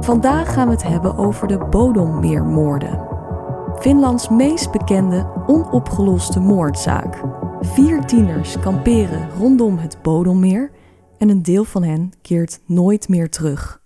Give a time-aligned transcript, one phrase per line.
[0.00, 3.08] Vandaag gaan we het hebben over de Bodommeermoorden.
[3.78, 7.22] Finlands meest bekende onopgeloste moordzaak.
[7.60, 10.70] Vier tieners kamperen rondom het Bodommeer
[11.18, 13.82] en een deel van hen keert nooit meer terug.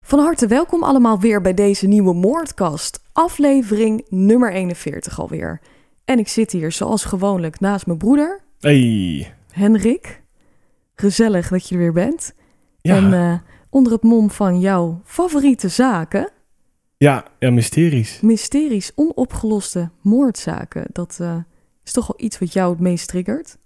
[0.00, 5.60] Van harte welkom allemaal weer bij deze nieuwe Moordkast, aflevering nummer 41 alweer.
[6.04, 9.34] En ik zit hier zoals gewoonlijk naast mijn broeder, Hey.
[9.52, 10.22] Henrik.
[10.94, 12.34] Gezellig dat je er weer bent.
[12.80, 13.34] Ja, En eh,
[13.70, 16.30] onder het mom van jouw favoriete zaken,
[16.96, 18.20] ja, ja, mysteries.
[18.20, 20.84] mysteries, onopgeloste moordzaken.
[20.92, 21.36] Dat eh,
[21.84, 23.58] is toch wel iets wat jou het meest triggert.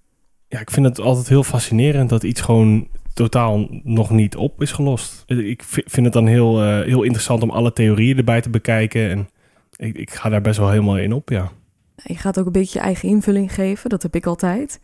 [0.48, 4.72] Ja, ik vind het altijd heel fascinerend dat iets gewoon totaal nog niet op is
[4.72, 5.22] gelost.
[5.27, 9.10] Ik vi- vind het dan heel, eh, heel interessant om alle theorieën erbij te bekijken.
[9.10, 9.28] En
[9.77, 11.50] ik, ik ga daar best wel helemaal in op, ja.
[12.02, 14.80] Je gaat ook een beetje je eigen invulling geven, dat heb ik altijd.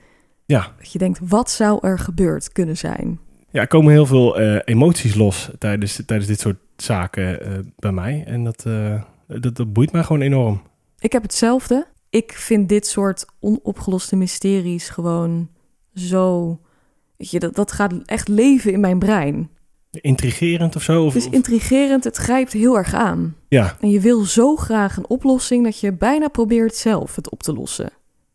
[0.47, 3.21] Ja, Dat je denkt, wat zou er gebeurd kunnen zijn?
[3.51, 7.93] Ja er komen heel veel eh, emoties los tijdens, tijdens dit soort zaken eh, bij
[7.93, 8.25] mij.
[8.27, 10.63] En dat, eh, dat, dat boeit mij gewoon enorm.
[10.99, 11.87] Ik heb hetzelfde.
[12.11, 15.49] Ik vind dit soort onopgeloste mysteries gewoon
[15.95, 16.59] zo.
[17.17, 19.51] Weet je, dat, dat gaat echt leven in mijn brein.
[19.91, 21.05] Intrigerend of zo?
[21.05, 23.37] Of, Het is intrigerend, het grijpt heel erg aan.
[23.49, 27.43] ja, En je wil zo graag een oplossing dat je bijna probeert zelf het op
[27.43, 27.91] te lossen.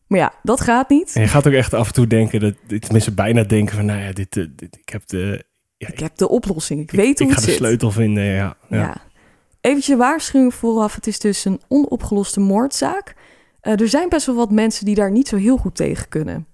[0.08, 1.16] Maar ja, dat gaat niet.
[1.16, 4.00] en je gaat ook echt af en toe denken, dat, tenminste bijna denken van, nou
[4.00, 5.44] ja, dit, eh, dit, ik heb de,
[5.78, 6.82] ja, Ik heb de oplossing.
[6.82, 7.60] Ik weet hoe ik ga het de zit.
[7.60, 8.58] sleutel vinden, ja.
[8.70, 8.78] ja.
[8.78, 8.98] Ja.
[9.62, 10.96] Eventjes waarschuwing vooraf.
[10.96, 13.16] Het is dus een onopgeloste moordzaak.
[13.62, 16.48] Eh, er zijn best wel wat mensen die daar niet zo heel goed tegen kunnen.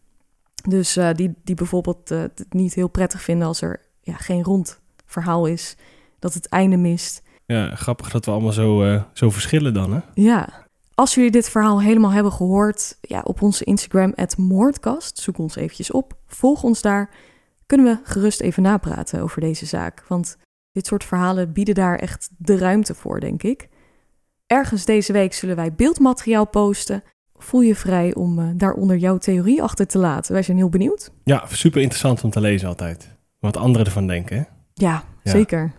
[0.69, 4.79] Dus eh, die, die bijvoorbeeld het niet heel prettig vinden als er ja, geen rond
[5.05, 5.75] verhaal is.
[6.19, 7.23] Dat het einde mist.
[7.45, 9.99] Ja, grappig dat we allemaal zo, zo verschillen dan, hè?
[10.13, 10.60] Ja.
[11.01, 15.91] Als jullie dit verhaal helemaal hebben gehoord, ja, op onze Instagram, Moordkast, zoek ons eventjes
[15.91, 17.09] op, volg ons daar,
[17.65, 20.03] kunnen we gerust even napraten over deze zaak.
[20.07, 20.37] Want
[20.71, 23.69] dit soort verhalen bieden daar echt de ruimte voor, denk ik.
[24.47, 27.03] Ergens deze week zullen wij beeldmateriaal posten.
[27.35, 30.33] Voel je vrij om eh, daaronder jouw theorie achter te laten.
[30.33, 31.11] Wij zijn heel benieuwd.
[31.23, 33.09] Ja, super interessant om te lezen altijd.
[33.39, 34.43] Wat anderen ervan denken, hè?
[34.73, 35.31] Ja, Ja.
[35.31, 35.71] zeker.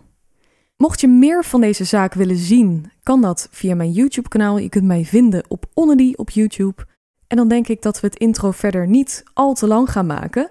[0.83, 4.59] Mocht je meer van deze zaak willen zien, kan dat via mijn YouTube-kanaal.
[4.59, 6.87] Je kunt mij vinden op Onnedy op YouTube.
[7.27, 10.51] En dan denk ik dat we het intro verder niet al te lang gaan maken.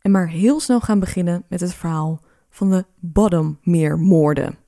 [0.00, 2.20] En maar heel snel gaan beginnen met het verhaal
[2.50, 4.58] van de Bottommeermoorden.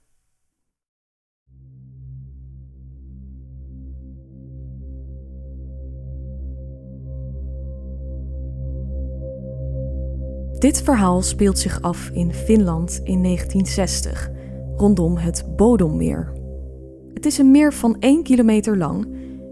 [10.59, 14.37] Dit verhaal speelt zich af in Finland in 1960,
[14.79, 16.33] rondom het Bodommeer.
[17.15, 19.09] Het is een meer van 1 kilometer lang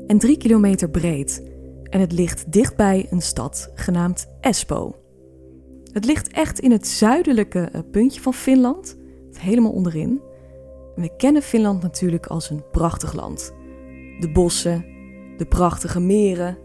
[0.07, 1.51] en 3 kilometer breed
[1.83, 4.95] en het ligt dichtbij een stad genaamd Espoo.
[5.93, 8.97] Het ligt echt in het zuidelijke eh, puntje van Finland,
[9.33, 10.21] helemaal onderin.
[10.97, 13.55] We kennen Finland natuurlijk als een prachtig land.
[14.21, 14.85] De bossen,
[15.37, 16.59] de prachtige meren.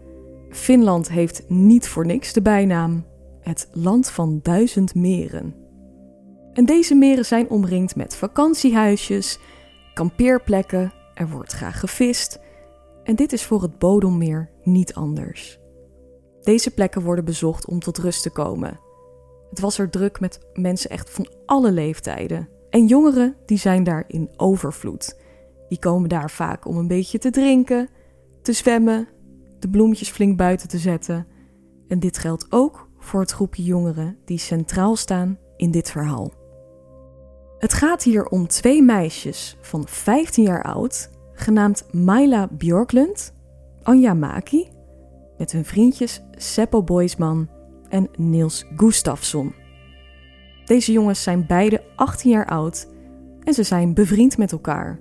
[0.48, 3.04] Finland heeft niet voor niks de bijnaam
[3.40, 5.61] het land van duizend meren.
[6.52, 9.38] En deze meren zijn omringd met vakantiehuisjes,
[9.94, 12.38] kampeerplekken, er wordt graag gevist.
[13.02, 15.58] En dit is voor het Bodommeer niet anders.
[16.42, 18.80] Deze plekken worden bezocht om tot rust te komen.
[19.50, 22.48] Het was er druk met mensen echt van alle leeftijden.
[22.70, 25.20] En jongeren die zijn daar in overvloed.
[25.68, 27.88] Die komen daar vaak om een beetje te drinken,
[28.42, 29.08] te zwemmen,
[29.58, 31.26] de bloemetjes flink buiten te zetten.
[31.88, 36.41] En dit geldt ook voor het groepje jongeren die centraal staan in dit verhaal.
[37.62, 43.34] Het gaat hier om twee meisjes van 15 jaar oud, genaamd Maila Björklund,
[43.82, 44.68] Anja Maki,
[45.38, 47.48] met hun vriendjes Seppo Boisman
[47.88, 49.54] en Niels Gustafsson.
[50.64, 52.88] Deze jongens zijn beide 18 jaar oud
[53.40, 55.00] en ze zijn bevriend met elkaar.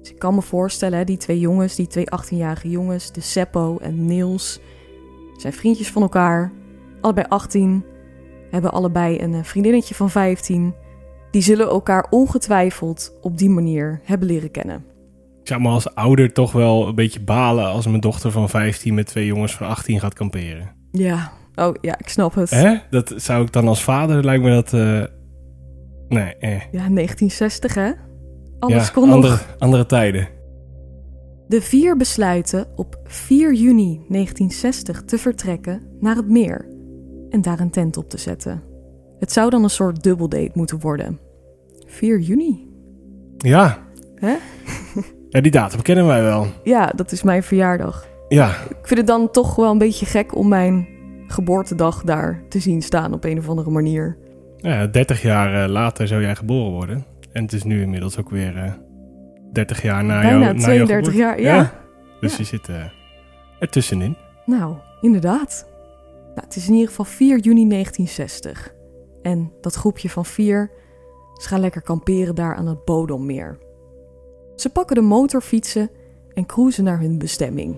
[0.00, 4.04] Dus ik kan me voorstellen, die twee jongens, die twee 18-jarige jongens, de Seppo en
[4.04, 4.60] Niels,
[5.36, 6.52] zijn vriendjes van elkaar.
[7.00, 7.84] Allebei 18,
[8.50, 10.74] hebben allebei een eh, vriendinnetje van 15.
[11.36, 14.84] Die zullen elkaar ongetwijfeld op die manier hebben leren kennen.
[15.40, 18.94] Ik zou me als ouder toch wel een beetje balen als mijn dochter van 15
[18.94, 20.70] met twee jongens van 18 gaat kamperen.
[20.90, 22.50] Ja, oh ja, ik snap het.
[22.50, 22.74] Hè?
[22.90, 24.72] Dat zou ik dan als vader, lijkt me dat...
[24.72, 25.02] eh,
[26.08, 26.50] Nee, eh.
[26.52, 27.90] Ja, 1960 hè?
[28.58, 29.56] Alles ja, kon andere, nog.
[29.58, 30.28] andere tijden.
[31.48, 36.68] De vier besluiten op 4 juni 1960 te vertrekken naar het meer
[37.30, 38.62] en daar een tent op te zetten.
[39.18, 41.24] Het zou dan een soort dubbeldate moeten worden.
[41.86, 42.68] 4 juni?
[43.38, 43.78] Ja.
[44.14, 44.34] Hè?
[45.28, 46.46] Ja, die datum kennen wij wel.
[46.62, 48.06] Ja, dat is mijn verjaardag.
[48.28, 50.88] Ja, Ik vind het dan toch wel een beetje gek om mijn
[51.26, 54.18] geboortedag daar te zien staan op een of andere manier.
[54.56, 57.04] ja 30 jaar eh, later zou jij geboren worden.
[57.32, 58.72] En het is nu inmiddels ook weer eh
[59.52, 61.18] 30 jaar na Bijna jou, na jouw 32 geboorte.
[61.18, 61.72] jaar, ja.
[62.20, 62.38] Dus Ja.
[62.38, 62.84] je zit eh
[63.58, 64.16] ertussenin.
[64.46, 65.66] Nou, inderdaad.
[66.34, 68.74] Nou, het is in ieder geval 4 juni 1960.
[69.22, 70.70] En dat groepje van vier,
[71.36, 73.58] ze gaan lekker kamperen daar aan het Bodommeer.
[74.56, 75.90] Ze pakken de motorfietsen
[76.34, 77.76] en cruisen naar hun bestemming.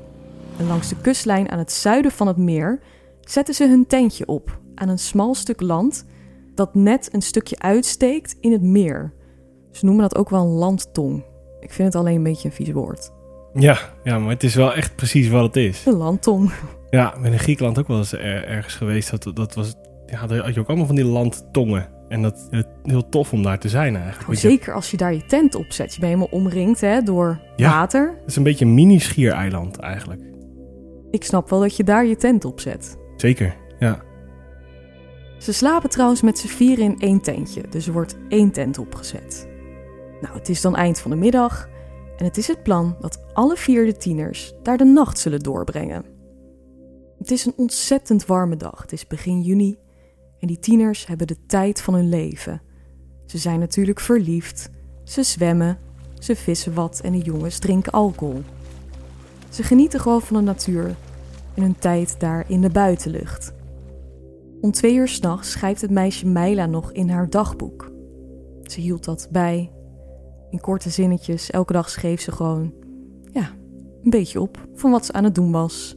[0.58, 2.80] En langs de kustlijn aan het zuiden van het meer
[3.20, 6.04] zetten ze hun tentje op aan een smal stuk land
[6.54, 9.12] dat net een stukje uitsteekt in het meer.
[9.70, 11.24] Ze noemen dat ook wel een landtong.
[11.60, 13.10] Ik vind het alleen een beetje een vies woord.
[13.54, 15.86] Ja, ja, maar het is wel echt precies wat het is.
[15.86, 16.52] Een landtong.
[16.90, 19.10] Ja, ik ben in Griekenland ook wel eens er- ergens geweest.
[19.10, 19.74] Dat, dat was,
[20.06, 21.88] ja, daar had je ook allemaal van die landtongen.
[22.08, 24.40] En dat is heel tof om daar te zijn eigenlijk.
[24.40, 25.94] Je- zeker als je daar je tent op zet.
[25.94, 27.70] Je bent helemaal omringd hè, door Ja.
[27.70, 28.14] water.
[28.20, 30.20] Het is een beetje een mini-schiereiland eigenlijk.
[31.10, 32.96] Ik snap wel dat je daar je tent op zet.
[33.16, 34.00] Zeker, ja.
[35.38, 37.62] Ze slapen trouwens met z'n vieren in één tentje.
[37.70, 39.48] Dus er wordt één tent opgezet.
[40.20, 41.68] Nou, het is dan eind van de middag.
[42.16, 46.04] En het is het plan dat alle vier de tieners daar de nacht zullen doorbrengen.
[47.18, 48.82] Het is een ontzettend warme dag.
[48.82, 49.76] Het is begin juni.
[50.40, 52.62] En die tieners hebben de tijd van hun leven.
[53.26, 54.70] Ze zijn natuurlijk verliefd.
[55.04, 55.78] Ze zwemmen.
[56.18, 58.42] Ze vissen wat en de jongens drinken alcohol.
[59.48, 60.96] Ze genieten gewoon van de natuur
[61.54, 63.52] en hun tijd daar in de buitenlucht.
[64.60, 67.92] Om twee uur s'nachts schrijft het meisje Meila nog in haar dagboek.
[68.62, 69.72] Ze hield dat bij.
[70.50, 72.72] In korte zinnetjes, elke dag schreef ze gewoon,
[73.32, 73.50] ja,
[74.02, 75.96] een beetje op van wat ze aan het doen was.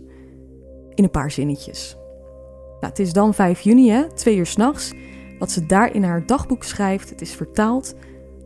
[0.93, 1.97] In een paar zinnetjes.
[2.81, 4.91] Nou, het is dan 5 juni, hè, twee uur s'nachts.
[5.39, 7.95] Wat ze daar in haar dagboek schrijft, het is vertaald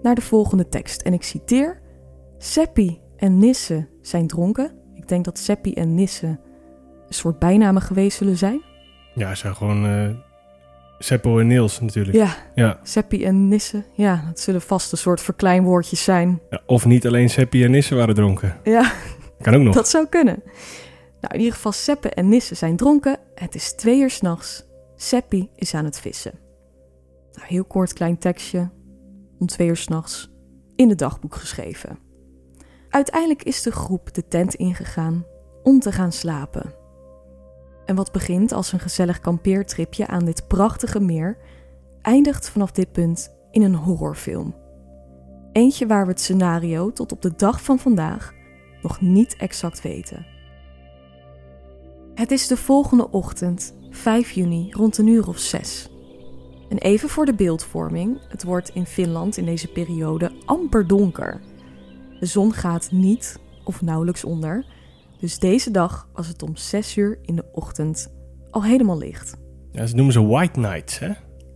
[0.01, 1.01] naar de volgende tekst.
[1.01, 1.81] En ik citeer:
[2.37, 4.71] Seppi en Nisse zijn dronken.
[4.93, 6.27] Ik denk dat Seppi en Nisse
[7.07, 8.61] een soort bijnamen geweest zullen zijn.
[9.13, 10.09] Ja, zijn gewoon eh
[10.99, 12.17] Seppo en Niels natuurlijk.
[12.17, 12.79] Ja, Ja.
[12.83, 13.83] Seppi en Nisse.
[13.93, 16.39] Ja, dat zullen vast een soort verkleinwoordjes zijn.
[16.49, 18.57] Ja, Of niet alleen Seppi en Nisse waren dronken.
[18.63, 18.91] Ja,
[19.41, 19.75] Kan ook nog.
[19.75, 20.43] dat zou kunnen.
[21.21, 23.17] Nou, in ieder geval, Seppe en Nisse zijn dronken.
[23.35, 24.65] Het is twee uur s'nachts.
[24.95, 26.39] Seppi is aan het vissen.
[27.31, 28.69] Nou, heel kort klein tekstje.
[29.39, 30.31] Om twee uur s'nachts.
[30.75, 31.99] In het dagboek geschreven.
[32.89, 35.25] Uiteindelijk is de groep de tent ingegaan
[35.63, 36.73] om te gaan slapen.
[37.85, 41.37] En wat begint als een gezellig kampeertripje aan dit prachtige meer,
[42.01, 44.55] eindigt vanaf dit punt in een horrorfilm.
[45.51, 48.33] Eentje waar we het scenario tot op de dag van vandaag
[48.81, 50.34] nog niet exact weten.
[52.15, 55.89] Het is de volgende ochtend, 5 juni, rond een uur of 6.
[56.69, 61.41] En even voor de beeldvorming: het wordt in Finland in deze periode amper donker.
[62.19, 64.65] De zon gaat niet of nauwelijks onder,
[65.19, 68.13] dus deze dag was het om 6 uur in de ochtend
[68.49, 69.37] al helemaal licht.
[69.71, 71.11] Ja, ze noemen ze white nights, hè?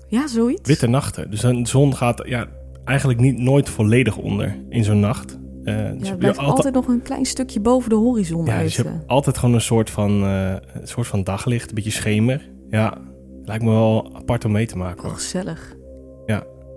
[0.07, 0.67] Ja, zoiets.
[0.67, 1.31] Witte nachten.
[1.31, 2.47] Dus de zon gaat ja,
[2.85, 5.37] eigenlijk niet nooit volledig onder in zo'n nacht.
[5.63, 8.45] Eh, dus Ja, je hebt blijft altijd- altijd nog een klein stukje boven de horizon
[8.45, 8.63] Ja, uit.
[8.63, 8.91] dus je eh.
[8.91, 12.49] hebt altijd gewoon een soort van, eh, een soort van daglicht, een beetje schemer.
[12.69, 12.97] Ja,
[13.43, 15.13] lijkt me wel apart om mee te maken Oh, hoor.
[15.13, 15.77] gezellig.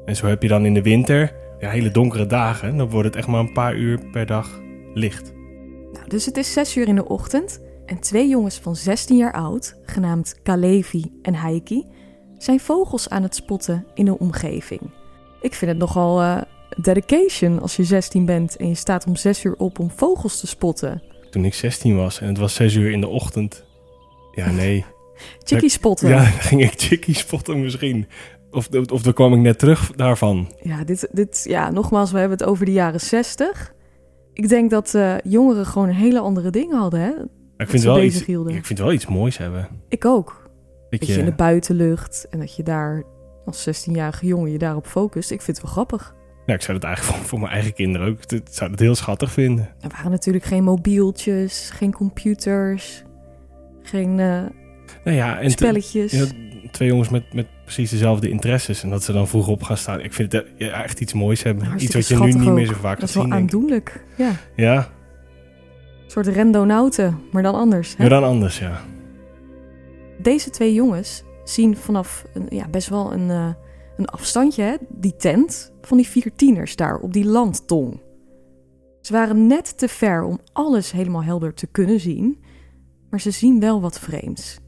[0.05, 2.77] En zo heb je dan in de winter ja, hele donkere dagen.
[2.77, 4.61] Dan wordt het echt maar een paar uur per dag
[4.95, 5.33] licht.
[5.93, 9.33] Nou, dus het is 6 uur in de ochtend en twee jongens van 16 jaar
[9.33, 11.87] oud, genaamd Kalevi en Heiki,
[12.39, 14.81] zijn vogels aan het spotten in de omgeving.
[15.41, 16.37] Ik vind het nogal eh,
[16.77, 20.47] dedication als je 16 bent en je staat om 6 uur op om vogels te
[20.47, 21.03] spotten.
[21.31, 23.65] Toen ik 16 was en het was 6 uur in de ochtend.
[24.33, 24.85] Ja, nee.
[25.45, 26.09] Chickie spotten.
[26.09, 28.07] Ja, Ja, dan ging ik chickie spotten misschien.
[28.51, 30.53] Of, of dan kwam ik net terug daarvan.
[30.85, 33.73] dit, dit, ja, nogmaals, we hebben het over de jaren 60.
[34.33, 37.13] Ik denk dat eh, jongeren gewoon hele andere dingen hadden, hè?
[37.57, 39.69] Ik vind, wel iets, ik vind wel iets moois hebben.
[39.89, 40.51] Ik ook.
[40.91, 43.05] Dat Dat je in de buitenlucht en dat je daar
[43.45, 45.31] als 16-jarige jongen je daarop focust.
[45.31, 46.15] Ik vind het wel grappig.
[46.47, 48.19] Ja, ik zou het eigenlijk voor, voor mijn eigen kinderen ook...
[48.33, 49.69] Ik zou het heel schattig vinden.
[49.81, 53.03] Er waren natuurlijk geen mobieltjes, geen computers,
[53.83, 54.43] geen eh,
[55.05, 56.13] Nou ja, en te- spelletjes.
[56.13, 56.25] ja,
[56.71, 58.83] twee jongens met, met precies dezelfde interesses.
[58.83, 60.01] En dat ze dan vroeg op gaan staan.
[60.01, 61.63] Ik vind het eh, ja, echt iets moois hebben.
[61.65, 63.33] iets Hartstikke wat je nu niet meer zo vaak dat gaat is wel zien.
[63.33, 64.05] aandoenlijk.
[64.17, 64.89] Ja, een Ja,
[66.07, 67.91] soort rendonauten, maar dan anders.
[67.97, 68.01] Hè?
[68.01, 68.81] maar dan anders, ja.
[70.19, 73.49] Deze twee jongens zien vanaf een, ja, best wel een, eh,
[73.97, 78.01] een afstandje hè, die tent van die vier tieners daar op die landtong.
[79.01, 82.45] Ze waren net te ver om alles helemaal helder te kunnen zien,
[83.11, 84.59] maar ze zien wel wat vreemds.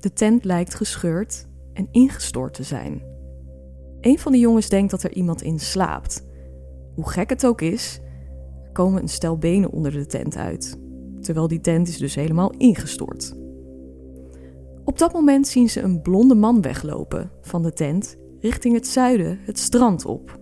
[0.00, 3.02] De tent lijkt gescheurd en ingestort te zijn.
[4.00, 6.26] Een van de jongens denkt dat er iemand in slaapt.
[6.94, 8.00] Hoe gek het ook is,
[8.64, 10.80] er komen een stel benen onder de tent uit,
[11.20, 13.36] terwijl die tent is dus helemaal ingestort.
[14.84, 19.38] Op dat moment zien ze een blonde man weglopen van de tent richting het zuiden,
[19.42, 20.38] het strand op.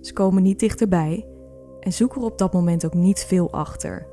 [0.00, 1.26] Ze komen niet dichterbij
[1.80, 4.06] en zoeken er op dat moment ook niet veel achter.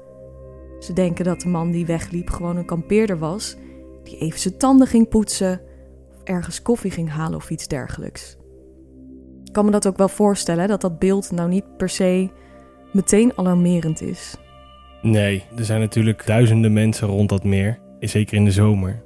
[0.79, 3.55] Ze denken dat de man die wegliep gewoon een kampeerder was,
[4.03, 5.61] die even zijn tanden ging poetsen
[6.15, 8.37] of ergens koffie ging halen of iets dergelijks.
[9.43, 12.29] Ik kan me dat ook wel voorstellen dat dat beeld nou niet per se
[12.91, 14.35] meteen alarmerend is.
[15.01, 17.79] Nee, er zijn natuurlijk duizenden mensen rond dat meer.
[17.99, 19.03] Zeker in de zomer.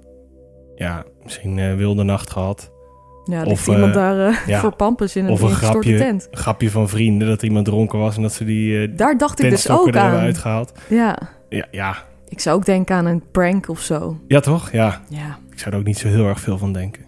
[0.75, 2.71] Ja, misschien een wilde nacht gehad.
[3.29, 4.59] Ja, Of, iemand eh, daar eh, ja.
[4.59, 5.97] voor pampus in een Of een grapje.
[5.97, 6.27] tent.
[6.31, 9.43] Een grapje van vrienden dat iemand dronken was en dat ze die eh Daar dacht
[9.43, 10.15] ik dus ook aan.
[10.15, 10.71] uitgehaald.
[10.89, 11.17] Ja,
[11.49, 11.95] Ja, ja.
[12.27, 14.17] ik zou ook denken aan een prank of zo.
[14.27, 14.71] ja, toch?
[14.71, 15.37] Ja, Ja.
[15.51, 17.03] ik zou er ook niet zo heel erg veel van denken.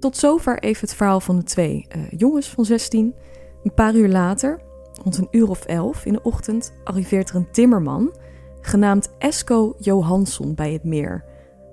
[0.00, 1.86] Tot zover even het verhaal van de twee
[2.16, 3.14] jongens van 16.
[3.62, 4.60] Een paar uur later,
[5.02, 8.16] rond een uur of elf in de ochtend, arriveert er een timmerman
[8.60, 11.24] genaamd Esco Johansson bij het meer.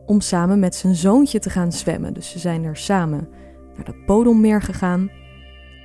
[0.05, 2.13] Om samen met zijn zoontje te gaan zwemmen.
[2.13, 3.27] Dus ze zijn er samen
[3.77, 5.11] naar het Bodommeer gegaan.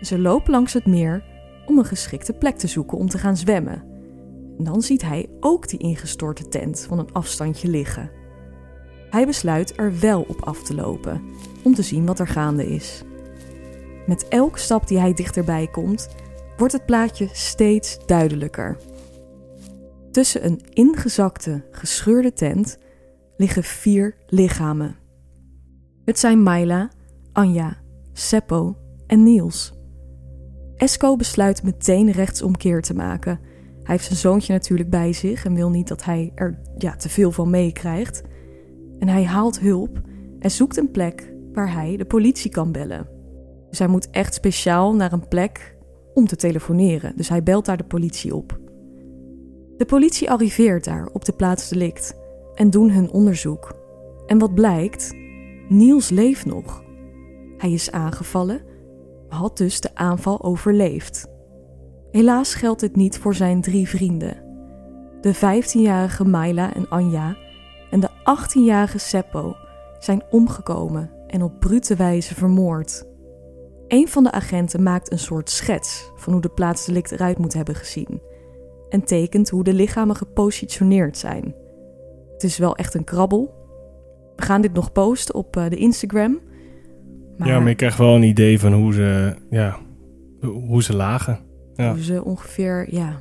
[0.00, 1.24] Ze lopen langs het meer
[1.66, 3.82] om een geschikte plek te zoeken om te gaan zwemmen.
[4.58, 8.10] En dan ziet hij ook die ingestorte tent van een afstandje liggen.
[9.10, 11.22] Hij besluit er wel op af te lopen
[11.64, 13.02] om te zien wat er gaande is.
[14.06, 16.08] Met elke stap die hij dichterbij komt,
[16.56, 18.76] wordt het plaatje steeds duidelijker.
[20.10, 22.78] Tussen een ingezakte, gescheurde tent
[23.36, 24.96] liggen vier lichamen.
[26.04, 26.90] Het zijn Myla,
[27.32, 27.79] Anja,
[28.20, 29.72] Seppo en Niels.
[30.76, 33.40] Esco besluit meteen rechtsomkeer te maken.
[33.82, 37.08] Hij heeft zijn zoontje natuurlijk bij zich en wil niet dat hij er ja, te
[37.08, 38.22] veel van meekrijgt.
[38.98, 40.00] En hij haalt hulp
[40.38, 43.08] en zoekt een plek waar hij de politie kan bellen.
[43.68, 45.76] Dus hij moet echt speciaal naar een plek
[46.14, 47.12] om te telefoneren.
[47.16, 48.58] Dus hij belt daar de politie op.
[49.76, 52.14] De politie arriveert daar op de plaats delict
[52.54, 53.76] en doen hun onderzoek.
[54.26, 55.14] En wat blijkt?
[55.68, 56.88] Niels leeft nog.
[57.60, 58.62] Hij is aangevallen,
[59.28, 61.26] maar had dus de aanval overleefd.
[62.10, 64.48] Helaas geldt dit niet voor zijn drie vrienden.
[65.20, 67.36] De 15-jarige Myla en Anja
[67.90, 69.54] en de 18-jarige Seppo
[69.98, 73.04] zijn omgekomen en op brute wijze vermoord.
[73.88, 77.74] Een van de agenten maakt een soort schets van hoe de plaatsdelict eruit moet hebben
[77.74, 78.22] gezien
[78.88, 81.54] en tekent hoe de lichamen gepositioneerd zijn.
[82.32, 83.54] Het is wel echt een krabbel.
[84.36, 86.40] We gaan dit nog posten op eh, de Instagram.
[87.40, 89.76] Maar, Ja, maar je krijgt wel een idee van hoe ze, ja,
[90.40, 91.38] hoe ze lagen.
[91.74, 91.90] ja.
[91.92, 93.16] hoe ze ongeveer, ja, En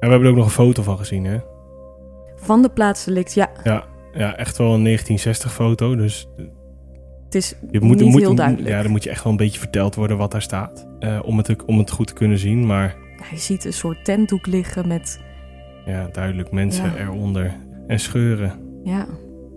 [0.00, 1.38] we hebben er ook nog een foto van gezien, hè?
[2.36, 5.96] van de plaatsdelict, ja, Ja, ja echt wel een 1960 foto.
[5.96, 6.28] Dus
[7.24, 8.68] het is je moet, niet moet, heel duidelijk.
[8.68, 10.88] Ja, dan moet je echt wel een beetje verteld worden wat daar staat.
[10.98, 12.66] eh, om, het, om het goed te kunnen zien.
[12.66, 15.20] Maar Ja, je ziet een soort tentdoek liggen met,
[15.86, 16.96] ja, duidelijk mensen Ja.
[16.96, 17.54] eronder.
[17.86, 18.52] En scheuren.
[18.84, 19.06] ja,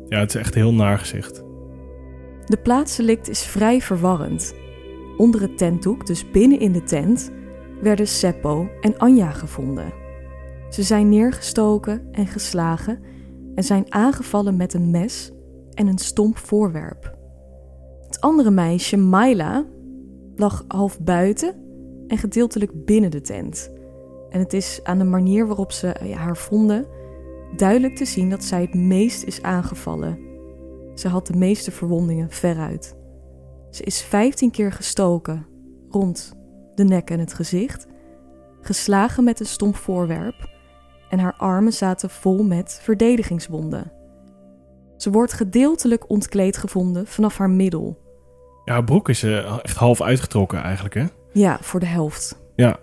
[0.07, 1.43] Ja, het is echt een heel naar gezicht.
[2.49, 4.55] De plaatsdelict is vrij verwarrend.
[5.17, 7.31] Onder het tentdoek, dus binnen in de tent,
[7.81, 9.93] werden Seppo en Anja gevonden.
[10.69, 12.99] Ze zijn neergestoken en geslagen
[13.55, 15.31] en zijn aangevallen met een mes
[15.73, 17.17] en een stomp voorwerp.
[18.05, 19.65] Het andere meisje, Myla,
[20.35, 21.55] lag half buiten
[22.07, 23.71] en gedeeltelijk binnen de tent.
[24.29, 26.85] En het is aan de manier waarop ze ja, haar vonden
[27.55, 30.28] duidelijk te zien dat zij het meest is aangevallen.
[30.99, 32.95] Ze had de meeste verwondingen veruit.
[33.69, 35.47] Ze is 15 keer gestoken
[35.89, 36.33] rond
[36.75, 37.87] de nek en het gezicht,
[38.61, 40.49] geslagen met een stomp voorwerp
[41.09, 43.91] en haar armen zaten vol met verdedigingswonden.
[44.97, 47.97] Ze wordt gedeeltelijk ontkleed gevonden vanaf haar middel.
[48.65, 51.05] Ja, haar broek is eh, echt half uitgetrokken eigenlijk, hè?
[51.33, 52.39] Ja, voor de helft.
[52.55, 52.77] Ja.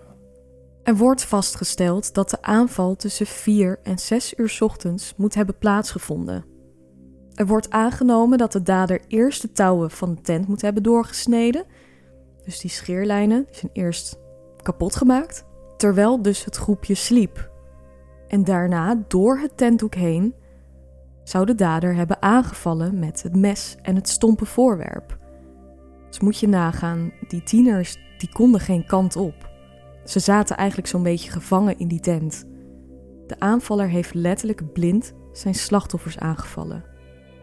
[0.83, 5.57] Er wordt vastgesteld dat de aanval tussen 4 en 6 uur 's ochtends moet hebben
[5.57, 6.56] plaatsgevonden.
[7.37, 11.63] Er wordt aangenomen dat de dader eerst de touwen van de tent moet hebben doorgesneden.
[12.43, 14.19] Dus die scheerlijnen zijn eerst
[14.61, 15.45] kapot gemaakt,
[15.77, 17.51] terwijl dus het groepje sliep.
[18.27, 20.35] En daarna, door het tentdoek heen,
[21.23, 25.17] zou de dader hebben aangevallen met het mes en het stompe voorwerp.
[26.07, 29.49] Dus moet je nagaan, die tieners die konden geen kant op.
[30.05, 32.45] Ze zaten eigenlijk zo'n beetje gevangen in die tent.
[33.27, 36.95] De aanvaller heeft letterlijk blind zijn slachtoffers aangevallen.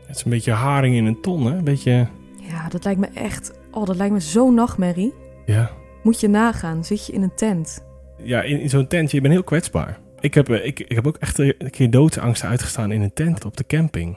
[0.06, 1.56] Het is een beetje haring in een ton, hè?
[1.56, 2.06] Een beetje...
[2.36, 3.52] Ja, dat lijkt me echt...
[3.70, 5.14] Oh, dat lijkt me zo'n nachtmerrie.
[5.46, 5.70] Ja.
[6.02, 7.84] Moet je nagaan, zit je in een tent.
[8.22, 9.98] Ja, in, in zo'n tentje, je bent heel kwetsbaar.
[10.20, 13.44] Ik heb, eh, ik, ik heb ook echt een keer doodsangst uitgestaan in een tent
[13.44, 14.16] op de camping.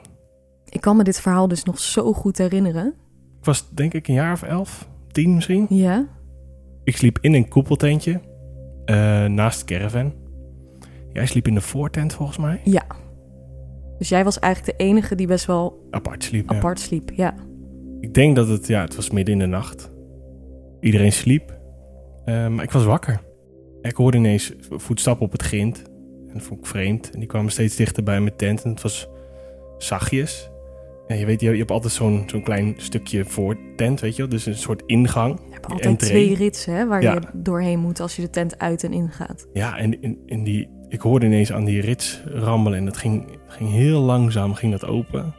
[0.68, 2.86] Ik kan me dit verhaal dus nog zo goed herinneren.
[3.38, 5.66] Ik was denk ik een jaar of elf, tien misschien.
[5.68, 6.06] Ja?
[6.84, 8.20] Ik sliep in een koepeltentje
[8.84, 10.14] eh, naast de caravan.
[11.12, 12.60] Jij sliep in de voortent volgens mij.
[12.64, 12.86] Ja.
[13.98, 16.50] Dus jij was eigenlijk de enige die best wel Apart sliep.
[16.50, 16.56] ja.
[16.56, 17.10] apart sliep.
[17.14, 17.34] Ja.
[18.00, 19.90] Ik denk dat het, ja, het was midden in de nacht.
[20.80, 21.58] Iedereen sliep.
[22.24, 23.20] Eh, maar ik was wakker.
[23.82, 25.82] Ik hoorde ineens voetstappen op het grind.
[26.28, 27.10] En dat vond ik vreemd.
[27.10, 28.62] En die kwamen steeds dichter bij mijn tent.
[28.62, 29.08] En het was
[29.78, 30.50] zachtjes.
[31.06, 34.22] Ja, je weet, je, je hebt altijd zo'n zo'n klein stukje voor tent, weet je
[34.22, 34.30] wel.
[34.30, 35.38] Dus een soort ingang.
[35.46, 36.10] Je hebt altijd entree.
[36.10, 37.14] twee ritsen hè, waar Ja.
[37.14, 39.46] je doorheen moet als je de tent uit en in gaat.
[39.52, 42.78] Ja, en in, in die, ik hoorde ineens aan die rits rammelen.
[42.78, 45.34] En dat ging, ging heel langzaam ging dat open.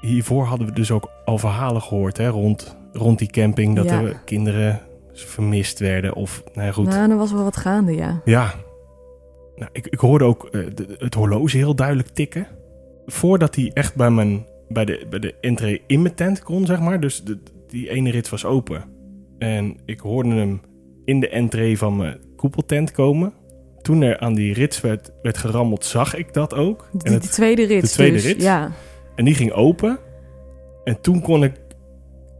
[0.00, 3.76] Hiervoor hadden we dus ook al verhalen gehoord hè, rond, rond die camping.
[3.76, 4.02] Dat Ja.
[4.02, 4.80] er kinderen
[5.12, 6.14] vermist werden.
[6.14, 6.86] Of, nou ja, goed.
[6.88, 8.20] Nou, er was wel wat gaande, ja.
[8.24, 8.54] Ja.
[9.56, 12.46] Nou, ik, ik hoorde ook eh, de- het horloge heel duidelijk tikken.
[13.06, 16.80] Voordat hij echt bij, mijn, bij, de, bij de entree in mijn tent kon, zeg
[16.80, 17.00] maar.
[17.00, 18.84] Dus de, die ene rits was open.
[19.38, 20.60] En ik hoorde hem
[21.04, 23.32] in de entree van mijn koepeltent komen.
[23.82, 26.88] Toen er aan die rits werd, werd gerammeld, zag ik dat ook.
[26.92, 27.80] Die, En, het, die tweede rit.
[27.82, 28.24] de tweede dus.
[28.24, 28.42] rit?
[28.42, 28.70] Ja.
[29.16, 29.98] en die ging open.
[30.84, 31.52] En toen kon ik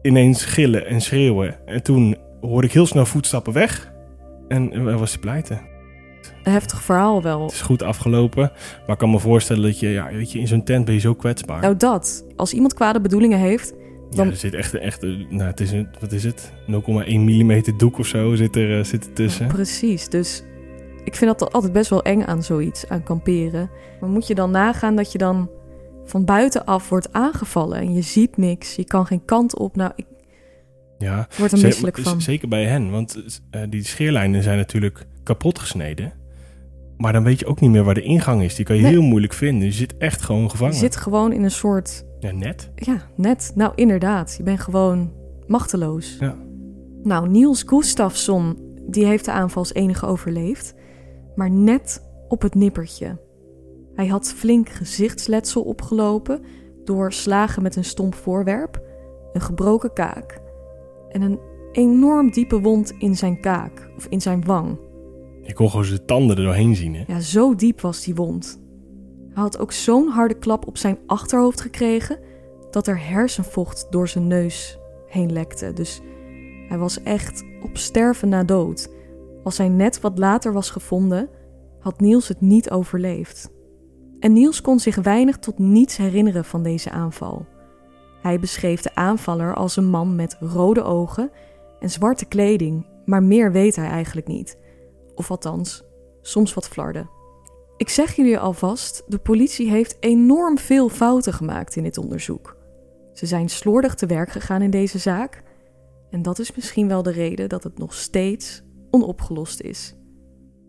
[0.02, 1.66] ineens gillen en schreeuwen.
[1.66, 3.92] En toen hoorde ik heel snel voetstappen weg.
[4.48, 5.60] En, en was hij pleiten.
[6.44, 7.42] Een heftig verhaal wel.
[7.42, 8.52] Het is goed afgelopen.
[8.80, 11.00] Maar ik kan me voorstellen dat je, ja, weet je, in zo'n tent ben je
[11.00, 11.60] zo kwetsbaar.
[11.60, 12.24] Nou, dat.
[12.36, 13.74] Als iemand kwade bedoelingen heeft,
[14.10, 16.52] dan- Ja, er zit echt, echt nou, het is een, wat is het?
[16.66, 19.46] 0,1 mm doek of zo zit er, eh, zit er tussen.
[19.46, 20.42] Precies, dus
[21.04, 23.70] ik vind dat altijd best wel eng aan zoiets, aan kamperen.
[24.00, 25.50] Maar moet je dan nagaan dat je dan
[26.04, 29.76] van buitenaf wordt aangevallen en je ziet niks, je kan geen kant op.
[29.76, 30.06] Nou, ik
[30.98, 32.20] Ja, word er misselijk van.
[32.20, 36.12] Zeker bij hen, want eh, die scheerlijnen zijn natuurlijk kapot gesneden.
[36.96, 38.54] Maar dan weet je ook niet meer waar de ingang is.
[38.54, 38.90] Die kan je Nee.
[38.90, 39.64] heel moeilijk vinden.
[39.66, 40.74] Je zit echt gewoon Je gevangen.
[40.74, 42.70] zit gewoon in een soort, Ja, net.
[42.74, 43.52] ja, net.
[43.54, 45.12] Nou, inderdaad, je bent gewoon
[45.46, 46.16] machteloos.
[46.20, 46.34] Ja.
[47.02, 50.74] Nou, Niels Gustafsson, die heeft de aanval als enige overleefd,
[51.34, 53.18] maar net op het nippertje.
[53.94, 56.40] Hij had flink gezichtsletsel opgelopen
[56.84, 58.82] door slagen met een stomp voorwerp,
[59.32, 60.40] een gebroken kaak
[61.08, 61.38] en een
[61.72, 64.78] enorm diepe wond in zijn kaak of in zijn wang.
[65.42, 67.04] Je kon gewoon zijn tanden er doorheen zien, hè?
[67.06, 68.60] Ja, zo diep was die wond.
[69.32, 72.18] Hij had ook zo'n harde klap op zijn achterhoofd gekregen
[72.70, 75.72] dat er hersenvocht door zijn neus heen lekte.
[75.72, 76.00] Dus
[76.68, 78.90] hij was echt op sterven na dood.
[79.42, 81.28] Als hij net wat later was gevonden,
[81.78, 83.50] had Niels het niet overleefd.
[84.20, 87.46] En Niels kon zich weinig tot niets herinneren van deze aanval.
[88.22, 91.30] Hij beschreef de aanvaller als een man met rode ogen
[91.80, 94.58] en zwarte kleding, maar meer weet hij eigenlijk niet.
[95.14, 95.84] Of althans,
[96.20, 97.10] soms wat flarden.
[97.76, 102.56] Ik zeg jullie alvast, de politie heeft enorm veel fouten gemaakt in dit onderzoek.
[103.12, 105.42] Ze zijn slordig te werk gegaan in deze zaak.
[106.10, 109.94] En dat is misschien wel de reden dat het nog steeds onopgelost is.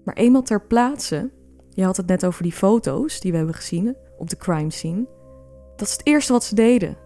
[0.05, 1.31] Maar eenmaal ter plaatse,
[1.69, 5.05] je had het net over die foto's die we hebben gezien op de crime scene.
[5.75, 6.97] Dat is het eerste wat ze deden.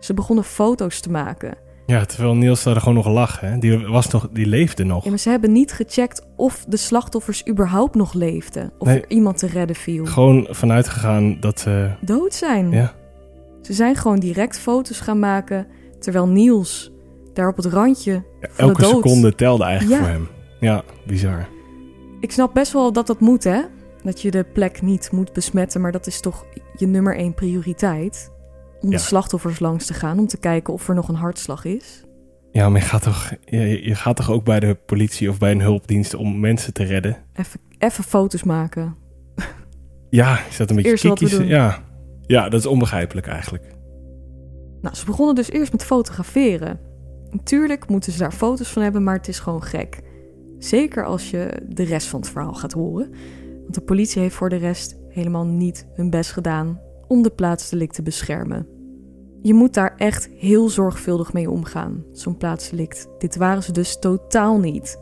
[0.00, 1.56] Ze begonnen foto's te maken.
[1.86, 3.58] Ja, terwijl Niels daar gewoon nog lag, hè?
[3.58, 5.04] Die, was nog, die leefde nog.
[5.04, 8.72] Ja, maar ze hebben niet gecheckt of de slachtoffers überhaupt nog leefden.
[8.78, 9.00] Of Nee.
[9.00, 10.04] er iemand te redden viel.
[10.06, 11.90] Gewoon vanuit gegaan dat ze...
[12.00, 12.70] Dood zijn.
[12.70, 12.94] Ja,
[13.62, 15.66] Ze zijn gewoon direct foto's gaan maken.
[15.98, 16.92] Terwijl Niels
[17.32, 18.94] daar op het randje van elke de dood...
[19.04, 20.06] seconde telde eigenlijk Ja.
[20.06, 20.28] voor hem.
[20.64, 21.48] Ja, bizar.
[22.20, 23.60] Ik snap best wel dat dat moet, hè?
[24.02, 25.80] Dat je de plek niet moet besmetten.
[25.80, 26.46] Maar dat is toch
[26.76, 28.32] je nummer één prioriteit.
[28.80, 28.96] Om Ja.
[28.96, 30.18] de slachtoffers langs te gaan.
[30.18, 32.04] Om te kijken of er nog een hartslag is.
[32.52, 35.50] Ja, maar je gaat, toch, je, je gaat toch ook bij de politie of bij
[35.50, 37.16] een hulpdienst om mensen te redden?
[37.32, 38.96] Even, even foto's maken.
[40.10, 41.46] Ja, is dat een beetje doen.
[41.46, 41.82] Ja.
[42.26, 43.64] ja, dat is onbegrijpelijk eigenlijk.
[44.80, 46.80] Nou, ze begonnen dus eerst met fotograferen.
[47.30, 50.00] Natuurlijk moeten ze daar foto's van hebben, maar het is gewoon gek.
[50.64, 53.10] Zeker als je de rest van het verhaal gaat horen.
[53.62, 57.94] Want de politie heeft voor de rest helemaal niet hun best gedaan om de plaatsdelict
[57.94, 58.66] te beschermen.
[59.42, 63.08] Je moet daar echt heel zorgvuldig mee omgaan, zo'n plaatsdelict.
[63.18, 64.98] Dit waren ze dus totaal niet.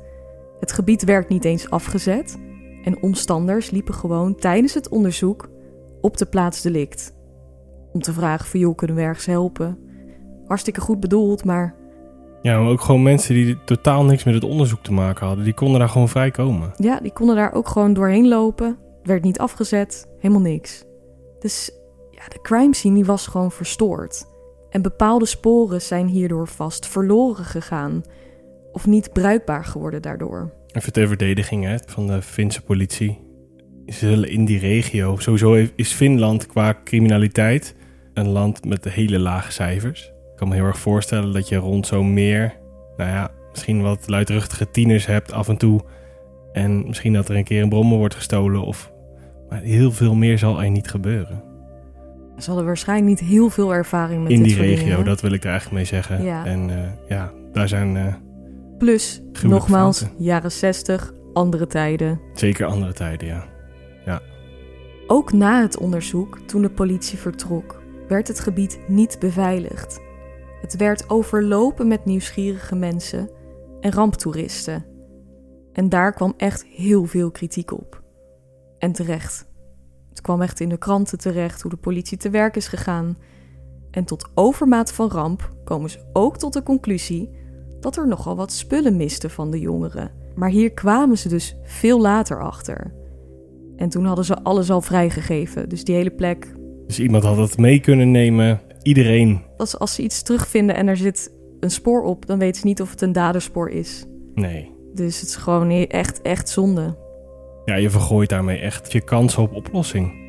[0.61, 2.39] Het gebied werd niet eens afgezet
[2.85, 5.51] en omstanders liepen gewoon tijdens het onderzoek
[6.01, 7.15] op de plaats delict.
[7.93, 9.79] Om te vragen van joh, kunnen we ergens helpen?
[10.47, 11.82] Hartstikke goed bedoeld, maar
[12.43, 15.45] Ja, maar ook gewoon mensen die totaal niks met het onderzoek te maken hadden.
[15.45, 16.73] Die konden daar gewoon vrij komen.
[16.77, 18.79] ja, die konden daar ook gewoon doorheen lopen.
[19.03, 20.85] Werd niet afgezet, helemaal niks.
[21.41, 21.71] Dus
[22.11, 24.25] ja, de crime scene die was gewoon verstoord.
[24.71, 28.03] En bepaalde sporen zijn hierdoor vast verloren gegaan.
[28.73, 30.53] Of niet bruikbaar geworden daardoor.
[30.73, 33.21] Even ter verdediging hè, van de Finse politie.
[33.87, 35.17] Ze zullen in die regio...
[35.17, 37.75] Sowieso is Finland qua criminaliteit
[38.15, 40.12] een land met hele lage cijfers.
[40.43, 42.59] Ik kan me heel erg voorstellen dat je rond zo'n meer...
[42.97, 45.81] Nou ja, misschien wat luidruchtige tieners hebt af en toe.
[46.53, 48.63] En misschien dat er een keer een brommer wordt gestolen.
[48.63, 48.93] Of,
[49.49, 51.43] maar heel veel meer zal er niet gebeuren.
[52.39, 55.05] Ze hadden waarschijnlijk niet heel veel ervaring met in dit die regio, dingen.
[55.05, 56.25] dat wil ik er eigenlijk mee zeggen.
[56.25, 56.45] Ja.
[56.47, 58.15] En eh, ja, daar zijn eh,
[58.79, 60.25] Plus, nogmaals, fouten.
[60.25, 62.21] jaren 60, andere tijden.
[62.35, 64.21] zeker andere tijden, ja.
[65.07, 70.01] Ook na het onderzoek, toen de politie vertrok, werd het gebied niet beveiligd.
[70.63, 73.31] Het werd overlopen met nieuwsgierige mensen
[73.81, 74.85] en ramptoeristen.
[75.73, 78.03] En daar kwam echt heel veel kritiek op.
[78.79, 79.51] En terecht.
[80.09, 83.17] Het kwam echt in de kranten terecht hoe de politie te werk is gegaan.
[83.91, 87.31] En tot overmaat van ramp komen ze ook tot de conclusie
[87.81, 90.11] dat er nogal wat spullen misten van de jongeren.
[90.35, 92.95] Maar hier kwamen ze dus veel later achter.
[93.77, 95.69] En toen hadden ze alles al vrijgegeven.
[95.69, 96.55] Dus die hele plek.
[96.87, 98.61] Dus iemand had het mee kunnen nemen.
[98.83, 99.43] Iedereen.
[99.57, 102.83] Als, als ze iets terugvinden en er zit een spoor op, dan weten ze niet
[102.83, 104.05] of het een daderspoor is.
[104.35, 104.71] Nee.
[104.95, 106.97] Dus het is gewoon e- echt, echt zonde.
[107.65, 110.21] Ja, je vergooit daarmee echt je kans op oplossing.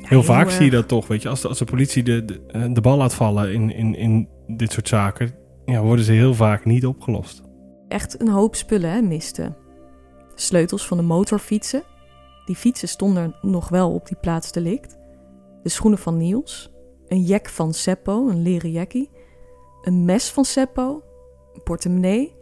[0.00, 0.54] Heel vaak erg.
[0.54, 1.28] zie je dat toch, weet je.
[1.28, 4.28] Als de, als de politie de, de, eh, de bal laat vallen in, in, in
[4.46, 5.30] dit soort zaken...
[5.64, 7.42] Ja, worden ze heel vaak niet opgelost.
[7.88, 9.56] Echt een hoop spullen hè, misten.
[10.34, 11.82] De sleutels van de motorfietsen.
[12.44, 14.98] Die fietsen stonden nog wel op die plaats delict.
[15.62, 16.70] De schoenen van Niels.
[17.10, 19.10] Een jek van Seppo, een leren jackie.
[19.82, 21.02] Een mes van Seppo.
[21.54, 22.34] Een portemonnee.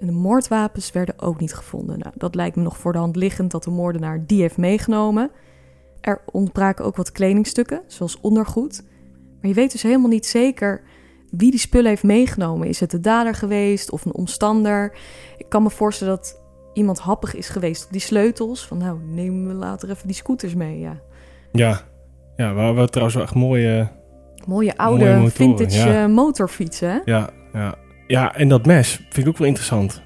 [0.00, 1.98] En de moordwapens werden ook niet gevonden.
[1.98, 5.30] Nou, dat lijkt me nog voor de hand liggend dat de moordenaar die heeft meegenomen.
[6.00, 8.82] Er ontbraken ook wat kledingstukken, zoals ondergoed.
[9.40, 10.82] Maar je weet dus helemaal niet zeker
[11.30, 12.68] wie die spullen heeft meegenomen.
[12.68, 14.96] Is het de dader geweest of een omstander?
[15.36, 16.40] Ik kan me voorstellen dat
[16.72, 18.66] iemand happig is geweest op die sleutels.
[18.66, 20.78] Van nou, nemen we later even die scooters mee.
[20.78, 21.00] Ja.
[21.52, 21.80] Ja,
[22.36, 24.00] ja we trouwens wel echt mooie...
[24.46, 26.02] Mooie oude Mooie motoren, vintage ja.
[26.02, 26.88] eh, motorfietsen.
[26.90, 26.98] hè?
[27.04, 27.74] Ja, ja.
[28.06, 30.02] ja, en dat mes vind ik ook wel interessant.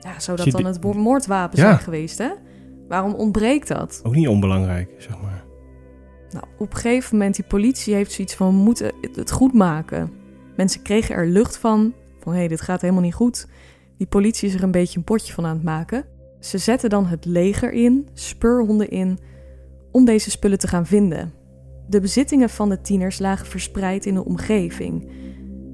[0.00, 1.64] Ja, zou dat Zie dan die- het wo- moordwapen Ja.
[1.66, 2.28] zijn geweest, hè?
[2.88, 4.00] Waarom ontbreekt dat?
[4.02, 5.44] Ook niet onbelangrijk, zeg maar.
[6.30, 8.46] Nou, op een gegeven moment, die politie heeft zoiets van...
[8.48, 10.12] we moeten het- het goed maken.
[10.56, 11.92] Mensen kregen er lucht van.
[12.18, 13.46] Van, hé, hey, dit gaat helemaal niet goed.
[13.98, 16.04] Die politie is er een beetje een potje van aan het maken.
[16.40, 19.18] Ze zetten dan het leger in, speurhonden in...
[19.92, 21.32] om deze spullen te gaan vinden.
[21.90, 25.10] De bezittingen van de tieners lagen verspreid in de omgeving.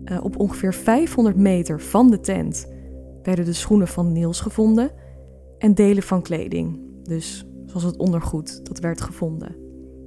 [0.04, 2.68] Eh, op ongeveer 500 meter van de tent...
[3.22, 4.90] werden de schoenen van Niels gevonden...
[5.58, 6.80] en delen van kleding.
[7.02, 9.56] Dus zoals het ondergoed, dat werd gevonden.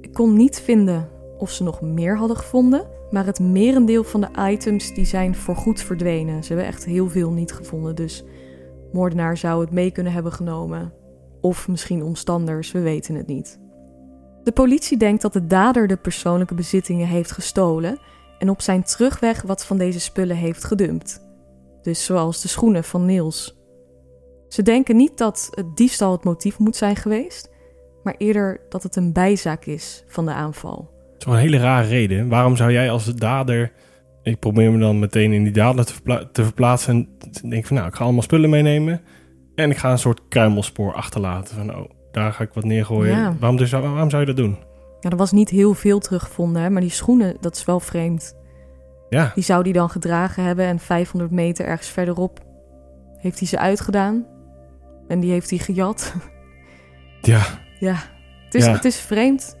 [0.00, 4.50] Ik kon niet vinden of ze nog meer hadden gevonden, maar het merendeel van de
[4.50, 6.42] items die zijn voorgoed verdwenen.
[6.42, 8.24] Ze hebben echt heel veel niet gevonden, dus
[8.92, 10.92] moordenaar zou het mee kunnen hebben genomen.
[11.40, 13.60] Of misschien omstanders, we weten het niet.
[14.44, 17.98] De politie denkt dat de dader de persoonlijke bezittingen heeft gestolen
[18.38, 21.28] en op zijn terugweg wat van deze spullen heeft gedumpt.
[21.82, 23.58] Dus zoals de schoenen van Niels.
[24.48, 27.50] Ze denken niet dat het diefstal het motief moet zijn geweest,
[28.02, 30.90] maar eerder dat het een bijzaak is van de aanval.
[31.18, 32.28] Een hele rare reden.
[32.28, 33.72] Waarom zou jij als dader...
[34.22, 36.94] Ik probeer me dan meteen in die dader te, te verplaatsen.
[36.94, 39.00] En te denken van, nou, ik ga allemaal spullen meenemen.
[39.54, 41.56] En ik ga een soort kruimelspoor achterlaten.
[41.56, 43.16] Van, oh, daar ga ik wat neergooien.
[43.16, 43.36] Ja.
[43.38, 44.56] Waarom, dus, waarom zou je dat doen?
[45.00, 48.36] Ja, er was niet heel veel teruggevonden, hè, maar die schoenen, dat is wel vreemd.
[49.08, 52.40] Ja, Die zou die dan gedragen hebben en 500 meter ergens verderop
[53.16, 54.26] heeft hij ze uitgedaan.
[55.08, 56.14] En die heeft hij gejat.
[57.20, 57.42] ja.
[57.78, 57.96] Ja,
[58.44, 58.72] het is, Ja.
[58.72, 59.56] Het is vreemd.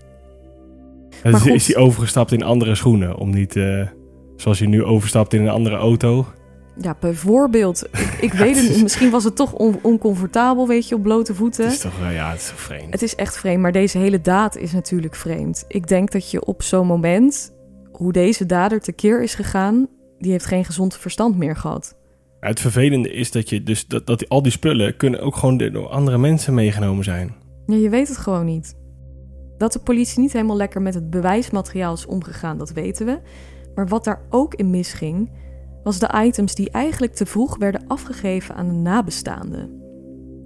[1.22, 1.50] Maar is, goed.
[1.52, 3.16] is hij overgestapt in andere schoenen?
[3.16, 3.86] Om niet, eh,
[4.36, 6.26] zoals je nu overstapt in een andere auto.
[6.82, 7.84] Ja, bijvoorbeeld.
[7.92, 8.82] Ik, ik weet het niet.
[8.82, 11.64] Misschien was het toch on- oncomfortabel, weet je, op blote voeten.
[11.64, 12.92] Het is toch, ja, het is vreemd.
[12.92, 15.64] Het is echt vreemd, maar deze hele daad is natuurlijk vreemd.
[15.68, 17.52] Ik denk dat je op zo'n moment,
[17.92, 19.86] hoe deze dader tekeer is gegaan,
[20.18, 21.94] die heeft geen gezond verstand meer gehad.
[22.40, 25.36] Ja, Het vervelende is dat, je dus, dat, dat die- al die spullen kunnen ook
[25.36, 27.34] gewoon door andere mensen meegenomen zijn.
[27.66, 28.74] Ja, je weet het gewoon niet.
[29.58, 33.18] Dat de politie niet helemaal lekker met het bewijsmateriaal is omgegaan, dat weten we.
[33.74, 35.30] Maar wat daar ook in misging,
[35.82, 39.82] was de items die eigenlijk te vroeg werden afgegeven aan de nabestaanden.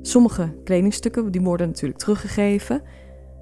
[0.02, 2.82] Sommige kledingstukken die worden natuurlijk teruggegeven,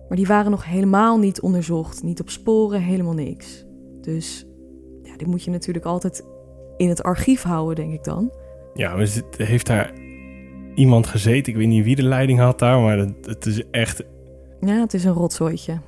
[0.09, 3.65] maar die waren nog helemaal niet onderzocht, niet op sporen, helemaal niks.
[4.01, 4.47] Dus
[5.03, 6.25] ja, die moet je natuurlijk altijd
[6.77, 8.33] in het archief houden, denk ik dan.
[8.75, 9.93] Ja, maar heeft daar
[10.75, 11.53] iemand gezeten?
[11.53, 14.05] Ik weet niet wie de leiding had daar, maar het, het is echt...
[14.61, 15.81] Ja, het is een rotzooitje.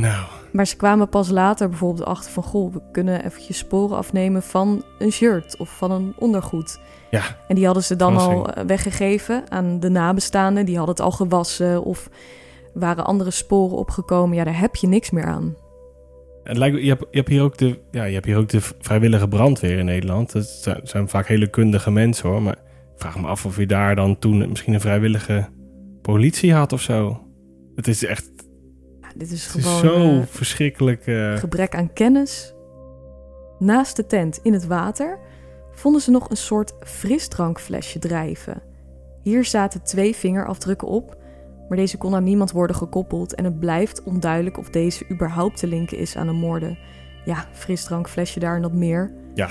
[0.00, 0.24] Nou.
[0.52, 2.42] Maar ze kwamen pas later bijvoorbeeld achter van...
[2.42, 6.80] goh, we kunnen eventjes sporen afnemen van een shirt of van een ondergoed.
[7.10, 7.22] Ja.
[7.48, 10.66] En die hadden ze dan al eh, weggegeven aan de nabestaanden.
[10.66, 12.08] Die hadden het al gewassen of
[12.74, 14.36] waren andere sporen opgekomen.
[14.36, 15.56] Ja, daar heb je niks meer aan.
[16.42, 18.60] Het lijkt, je, hebt, je, hebt hier ook de, ja, je hebt hier ook de
[18.60, 20.32] vrijwillige brandweer in Nederland.
[20.32, 22.42] Dat zijn, zijn vaak hele kundige mensen hoor.
[22.42, 22.56] Maar
[22.94, 25.48] ik vraag me af of je daar dan toen misschien een vrijwillige
[26.02, 27.22] politie had of zo.
[27.74, 28.30] Het is echt
[29.18, 31.06] dit is gewoon zo uh, verschrikkelijk.
[31.06, 31.36] Uh...
[31.36, 32.54] Gebrek aan kennis.
[33.58, 35.18] Naast de tent in het water
[35.72, 38.62] vonden ze nog een soort frisdrankflesje drijven.
[39.22, 41.16] Hier zaten twee vingerafdrukken op,
[41.68, 45.66] maar deze kon aan niemand worden gekoppeld en het blijft onduidelijk of deze überhaupt te
[45.66, 46.78] linken is aan de moorden.
[47.24, 49.12] Ja, frisdrankflesje daar en dat meer.
[49.34, 49.48] Ja.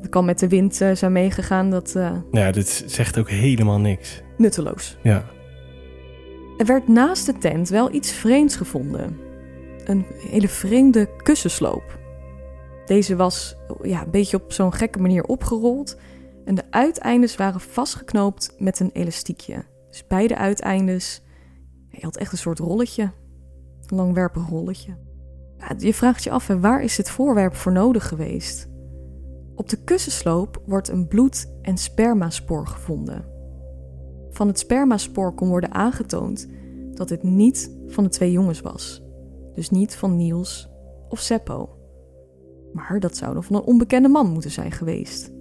[0.00, 1.70] Dat kan met de wind uh, zijn meegegaan.
[1.70, 4.22] Dat, uh, ja, dit zegt ook helemaal niks.
[4.36, 4.96] Nutteloos.
[5.02, 5.24] Ja.
[6.56, 9.18] Er werd naast de tent wel iets vreemds gevonden.
[9.84, 11.98] Een hele vreemde kussensloop.
[12.86, 15.96] Deze was ja, een beetje op zo'n gekke manier opgerold
[16.44, 19.64] en de uiteindes waren vastgeknoopt met een elastiekje.
[19.88, 21.22] Dus beide uiteindes,
[21.88, 23.02] je had echt een soort rolletje,
[23.86, 24.96] een langwerpig rolletje.
[25.58, 28.68] Ja, je vraagt je af, waar is dit voorwerp voor nodig geweest?
[29.54, 33.33] Op de kussensloop wordt een bloed- en spermaspoor gevonden.
[34.34, 36.48] Van het spermaspoor kon worden aangetoond
[36.92, 39.02] dat het niet van de twee jongens was.
[39.54, 40.68] Dus niet van Niels
[41.08, 41.68] of Seppo.
[42.72, 45.32] Maar dat zou dan van een onbekende man moeten zijn geweest.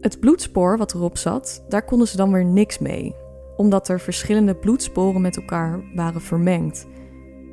[0.00, 3.14] Het bloedspoor wat erop zat, daar konden ze dan weer niks mee,
[3.56, 6.86] omdat er verschillende bloedsporen met elkaar waren vermengd.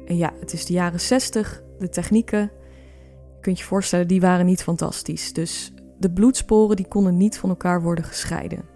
[0.06, 2.52] En ja, het is de jaren 60, de technieken,
[3.34, 5.34] je kunt je voorstellen, die waren niet fantastisch.
[5.34, 8.71] Dus de bloedsporen die konden niet van elkaar worden gescheiden.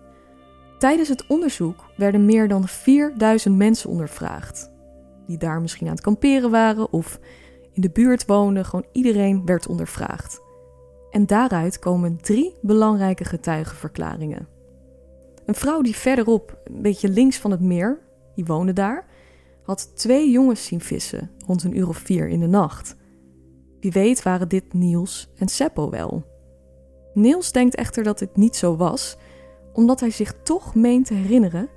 [0.86, 4.72] Tijdens het onderzoek werden meer dan 4000 mensen ondervraagd.
[5.28, 7.20] Die daar misschien aan het kamperen waren of
[7.72, 8.66] in de buurt woonden.
[8.66, 10.42] Gewoon iedereen werd ondervraagd.
[11.10, 14.48] En daaruit komen drie belangrijke getuigenverklaringen.
[15.46, 18.00] Een vrouw die verderop, een beetje links van het meer,
[18.36, 19.06] die woonde daar,
[19.64, 22.96] had twee jongens zien vissen rond een uur of vier in de nacht.
[23.80, 26.26] Wie weet waren dit Niels en Seppo wel.
[27.14, 29.18] Niels denkt echter dat dit niet zo was
[29.76, 31.70] omdat hij zich toch meent te herinneren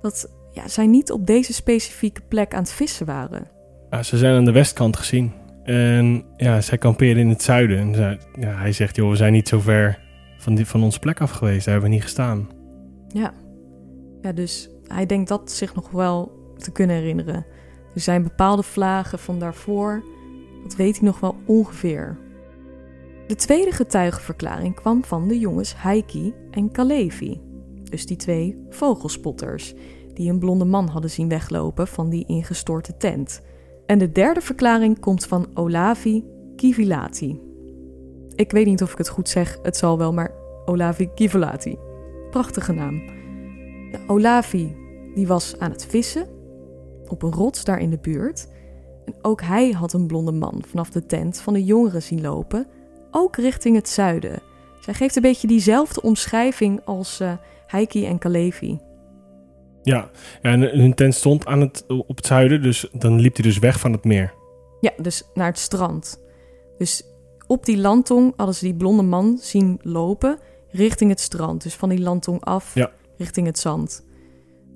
[0.00, 3.48] dat ja, zij niet op deze specifieke plek aan het vissen waren.
[3.90, 5.32] Ja, ze zijn aan de westkant gezien.
[5.62, 7.78] En ja, zij kampeerden in het zuiden.
[7.78, 9.98] En zij, ja, hij zegt, joh, we zijn niet zo ver
[10.38, 11.64] van, die, van onze plek af geweest.
[11.64, 12.48] Daar hebben we niet gestaan.
[13.08, 13.32] Ja.
[14.22, 17.46] ja, dus hij denkt dat zich nog wel te kunnen herinneren.
[17.94, 20.02] Er zijn bepaalde vlagen van daarvoor.
[20.62, 22.18] Dat weet hij nog wel ongeveer.
[23.26, 27.40] De tweede getuigenverklaring kwam van de jongens Heiki en Kalevi,
[27.82, 29.74] dus die twee vogelspotters,
[30.14, 33.42] die een blonde man hadden zien weglopen van die ingestorte tent.
[33.86, 36.24] En de derde verklaring komt van Olavi
[36.56, 37.40] Kivilati.
[38.34, 40.34] Ik weet niet of ik het goed zeg, het zal wel, maar
[40.64, 41.78] Olavi Kivilati.
[42.30, 43.02] Prachtige naam.
[44.06, 44.76] Olavi
[45.14, 46.26] die was aan het vissen
[47.08, 48.48] op een rots daar in de buurt.
[49.04, 52.66] En ook hij had een blonde man vanaf de tent van de jongeren zien lopen
[53.16, 54.40] ook richting het zuiden.
[54.80, 58.78] Zij geeft een beetje diezelfde omschrijving als uh, en Kalevi.
[59.82, 60.10] Ja,
[60.42, 63.80] en hun tent stond aan het, op het zuiden, dus dan liep hij dus weg
[63.80, 64.34] van het meer.
[64.80, 66.22] Ja, dus naar het strand.
[66.78, 67.02] Dus
[67.46, 70.38] op die landtong hadden ze die blonde man zien lopen
[70.70, 71.62] richting het strand.
[71.62, 72.90] Dus van die landtong af ja.
[73.16, 74.04] richting het zand.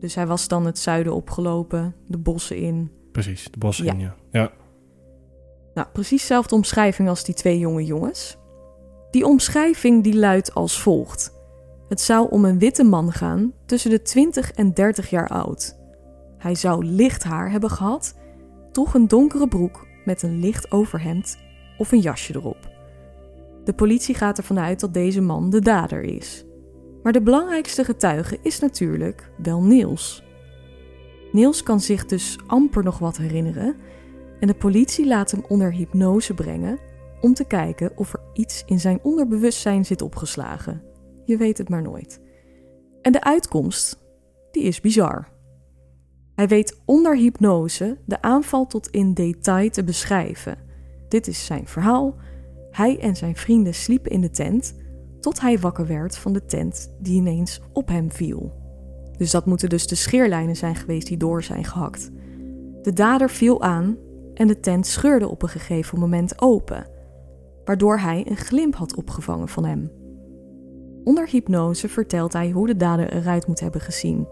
[0.01, 2.91] Dus hij was dan het zuiden opgelopen, de bossen in.
[3.13, 4.15] Precies, de bossen in, ja.
[4.31, 4.53] ja.
[5.79, 8.37] Nou, precies dezelfde omschrijving als die twee jonge jongens.
[9.11, 11.33] Die omschrijving die luidt als volgt.
[11.89, 15.77] Het zou om een witte man gaan, tussen de 20 en 30 jaar oud.
[16.39, 18.15] Hij zou licht haar hebben gehad,
[18.73, 21.39] toch een donkere broek met een licht overhemd
[21.77, 22.71] of een jasje erop.
[23.65, 26.45] De politie gaat ervan uit dat deze man de dader is.
[27.03, 30.23] Maar de belangrijkste getuige is natuurlijk wel Niels.
[31.33, 33.77] Niels kan zich dus amper nog wat herinneren
[34.41, 36.79] en de politie laat hem onder hypnose brengen
[37.21, 40.83] om te kijken of er iets in zijn onderbewustzijn zit opgeslagen.
[41.25, 42.21] Je weet het maar nooit.
[43.03, 43.99] En de uitkomst,
[44.51, 45.29] die is bizar.
[46.35, 50.59] Hij weet onder hypnose de aanval tot in detail te beschrijven.
[51.09, 52.15] Dit is zijn verhaal.
[52.71, 54.75] Hij en zijn vrienden sliepen in de tent
[55.21, 58.53] tot hij wakker werd van de tent die ineens op hem viel.
[59.17, 62.11] Dus dat moeten dus de scheerlijnen zijn geweest die door zijn gehakt.
[62.83, 63.97] De dader viel aan
[64.39, 66.87] en de tent scheurde op een gegeven moment open,
[67.65, 69.91] waardoor hij een glimp had opgevangen van hem.
[71.05, 74.29] Onder hypnose vertelt hij hoe de dader eruit moet hebben gezien.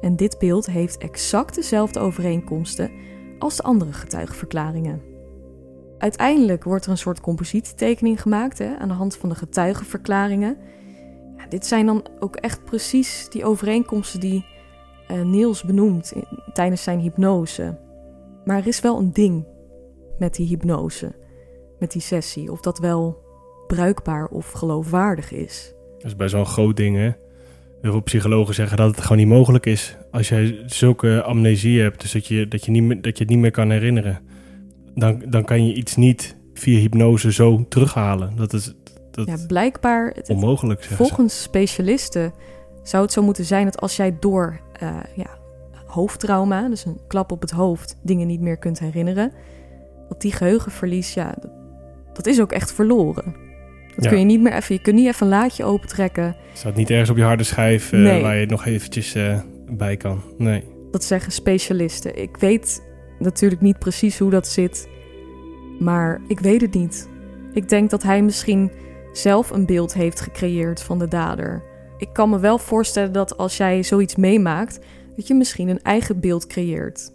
[0.00, 2.90] En dit beeld heeft exact dezelfde overeenkomsten
[3.38, 5.02] als de andere getuigenverklaringen.
[5.98, 10.56] Uiteindelijk wordt er een soort compositietekening gemaakt hè, aan de hand van de getuigenverklaringen.
[11.36, 14.46] Ja, dit zijn dan ook echt precies die overeenkomsten die
[15.10, 16.12] uh, Niels benoemt
[16.52, 17.84] tijdens zijn hypnose.
[18.46, 19.46] Maar er is wel een ding
[20.18, 21.14] met die hypnose,
[21.78, 23.24] met die sessie, of dat wel
[23.66, 25.74] bruikbaar of geloofwaardig is.
[25.96, 27.10] Dat is bij zo'n groot ding, hè?
[27.80, 29.96] Heel veel psychologen zeggen dat het gewoon niet mogelijk is.
[30.10, 33.32] Als jij zulke amnesie hebt, dus dat je, dat je, niet, meer, dat je het
[33.32, 34.20] niet meer kan herinneren,
[34.94, 38.36] dan, dan kan je iets niet via hypnose zo terughalen.
[38.36, 38.74] Dat is
[39.10, 40.84] dat ja, blijkbaar het, onmogelijk.
[40.84, 42.32] Volgens specialisten
[42.82, 45.35] zou het zo moeten zijn dat als jij door uh, ja,
[45.96, 49.32] hoofdtrauma, dus een klap op het hoofd, dingen niet meer kunt herinneren,
[50.08, 51.50] dat die geheugenverlies, ja, dat,
[52.12, 53.34] dat is ook echt verloren.
[53.96, 56.24] Dat kun je niet meer even, je kunt niet even een laadje opentrekken.
[56.24, 59.96] Het staat niet ergens op je harde schijf uh, waar je nog eventjes uh, bij
[59.96, 60.22] kan.
[60.38, 60.64] Nee.
[60.90, 62.22] Dat zeggen specialisten.
[62.22, 62.82] Ik weet
[63.18, 64.88] natuurlijk niet precies hoe dat zit,
[65.78, 67.08] maar ik weet het niet.
[67.52, 68.70] Ik denk dat hij misschien
[69.12, 71.62] zelf een beeld heeft gecreëerd van de dader.
[71.98, 74.78] Ik kan me wel voorstellen dat als jij zoiets meemaakt,
[75.16, 77.14] dat je misschien een eigen beeld creëert.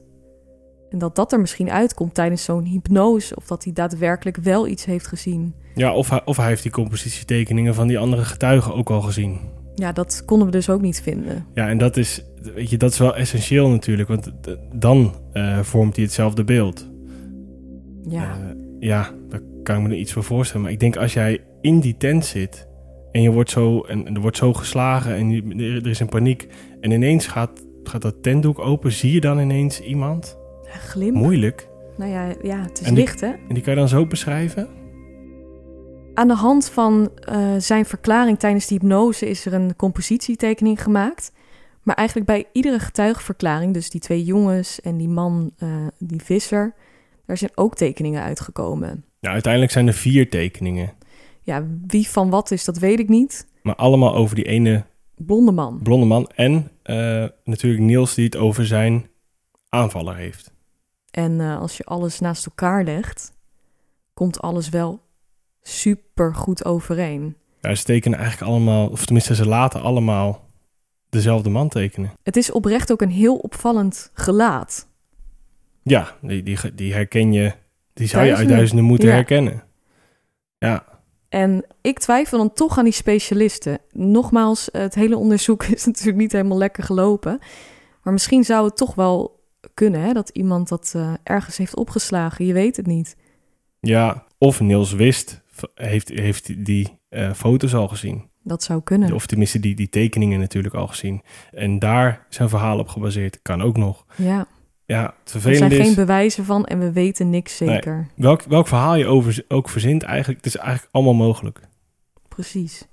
[0.90, 4.86] En dat dat er misschien uitkomt tijdens zo'n hypnose, of dat hij daadwerkelijk wel iets
[4.86, 5.54] heeft gezien.
[5.76, 9.40] Ja, of hij, of hij heeft die compositietekeningen van die andere getuigen ook al gezien.
[9.76, 11.46] Ja, dat konden we dus ook niet vinden.
[11.54, 12.24] Ja, en dat is,
[12.56, 14.32] weet je, dat is wel essentieel natuurlijk, want
[14.74, 16.90] dan uh, vormt hij hetzelfde beeld.
[18.08, 18.38] Ja.
[18.38, 18.46] Uh,
[18.80, 20.62] ja, daar kan ik me er iets voor voorstellen.
[20.62, 22.68] Maar ik denk als jij in die tent zit
[23.12, 26.48] en je wordt zo, en, er wordt zo geslagen en je, er is een paniek
[26.80, 30.38] en ineens gaat, gaat dat tentdoek open, zie je dan ineens iemand?
[30.63, 31.13] Glim.
[31.13, 31.69] Moeilijk.
[31.97, 33.27] Nou ja, ja het is licht hè.
[33.27, 34.67] En die kan je dan zo beschrijven?
[36.13, 41.32] Aan de hand van uh, zijn verklaring tijdens die hypnose is er een compositietekening gemaakt.
[41.82, 46.73] Maar eigenlijk bij iedere getuigenverklaring, dus die twee jongens en die man, uh, die visser,
[47.25, 49.06] daar zijn ook tekeningen uitgekomen.
[49.19, 50.93] Ja, uiteindelijk zijn er vier tekeningen.
[51.41, 53.47] Ja, wie van wat is, dat weet ik niet.
[53.62, 54.84] Maar allemaal over die ene...
[55.15, 55.80] Blonde man.
[55.84, 56.30] Blonde man.
[56.36, 59.10] En uh, natuurlijk Niels die het over zijn
[59.69, 60.54] aanvaller heeft.
[61.12, 63.34] En uh, als je alles naast elkaar legt,
[64.13, 65.01] komt alles wel
[65.62, 67.36] super goed overeen.
[67.62, 70.49] Ja, ze tekenen eigenlijk allemaal, of tenminste ze laten allemaal
[71.10, 72.12] dezelfde man tekenen.
[72.23, 74.88] Het is oprecht ook een heel opvallend gelaat.
[75.84, 77.54] Ja, die, die, die herken je,
[77.93, 79.63] die zou je uit duizenden moeten herkennen.
[80.58, 80.90] Ja.
[81.32, 83.80] En ik twijfel dan toch aan die specialisten.
[83.91, 87.39] Nogmaals, het hele onderzoek is natuurlijk niet helemaal lekker gelopen.
[88.04, 89.39] Maar misschien zou het toch wel
[89.74, 92.46] kunnen hè, dat iemand dat uh, ergens heeft opgeslagen.
[92.46, 93.17] Je weet het niet.
[93.80, 95.41] Ja, of Niels wist,
[95.76, 98.30] heeft, heeft die uh, foto's al gezien.
[98.44, 99.13] Dat zou kunnen.
[99.13, 101.22] Of tenminste die, die tekeningen natuurlijk al gezien.
[101.52, 103.41] En daar zijn verhaal op gebaseerd.
[103.41, 104.06] Kan ook nog.
[104.15, 104.48] Ja.
[104.91, 107.95] Ja, er zijn geen bewijzen van en we weten niks zeker.
[107.95, 108.06] Nee.
[108.15, 111.60] Welk, welk verhaal je over, ook verzint, eigenlijk, het is eigenlijk allemaal mogelijk.
[112.27, 112.88] Precies.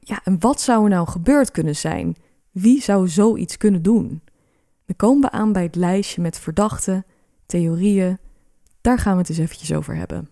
[0.00, 2.16] Ja, en wat zou er nou gebeurd kunnen zijn?
[2.50, 4.22] Wie zou zoiets kunnen doen?
[4.86, 7.04] Dan komen we aan bij het lijstje met verdachten,
[7.46, 8.18] theorieën.
[8.80, 10.28] Daar gaan we het eens eventjes over hebben.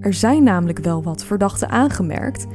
[0.00, 2.46] Er zijn namelijk wel wat verdachten aangemerkt,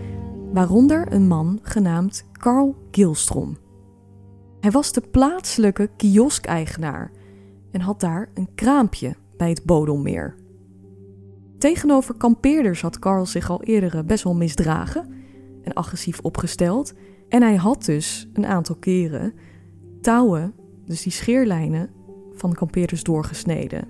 [0.54, 3.58] waaronder een man genaamd Carl Gilstrom.
[4.64, 7.12] Hij was de plaatselijke kioskeigenaar
[7.72, 10.36] en had daar een kraampje bij het Bodelmeer.
[11.58, 15.14] Tegenover kampeerders had Carl zich al eerder best wel misdragen
[15.64, 16.94] en agressief opgesteld.
[17.30, 19.34] En hij had dus een aantal keren
[20.02, 20.54] touwen,
[20.86, 21.90] dus die scheerlijnen,
[22.34, 23.88] van de kampeerders doorgesneden.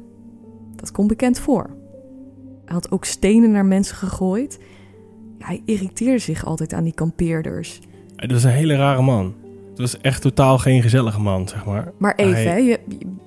[0.76, 1.70] Dat komt bekend voor.
[2.66, 4.60] Hij had ook stenen naar mensen gegooid.
[5.40, 7.82] hij irriteerde zich altijd aan die kampeerders.
[8.16, 9.43] Dat is een hele rare man.
[9.74, 11.92] Het was echt totaal geen gezellige man, zeg maar.
[11.98, 12.80] Maar even, hè, je,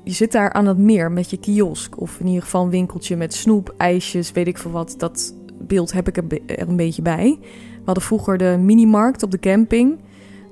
[0.05, 2.01] je zit daar aan het meer met je kiosk.
[2.01, 4.95] Of in ieder geval een winkeltje met snoep, ijsjes, weet ik veel wat.
[4.99, 6.25] Dat beeld heb ik er
[6.69, 7.39] een beetje bij.
[7.41, 9.99] We hadden vroeger de minimarkt op de camping.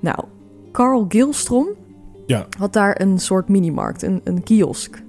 [0.00, 0.18] Nou,
[0.72, 1.68] Carl Gilstrom
[2.26, 2.46] ja.
[2.58, 5.02] had daar een soort minimarkt, een, een kiosk.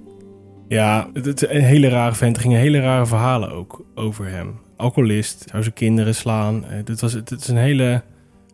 [0.68, 2.36] Ja, het is een hele rare vent.
[2.36, 4.60] Er gingen hele rare verhalen ook over hem.
[4.76, 6.64] Alcoholist, zou zijn kinderen slaan.
[6.64, 8.02] Het, eh, was, het is een hele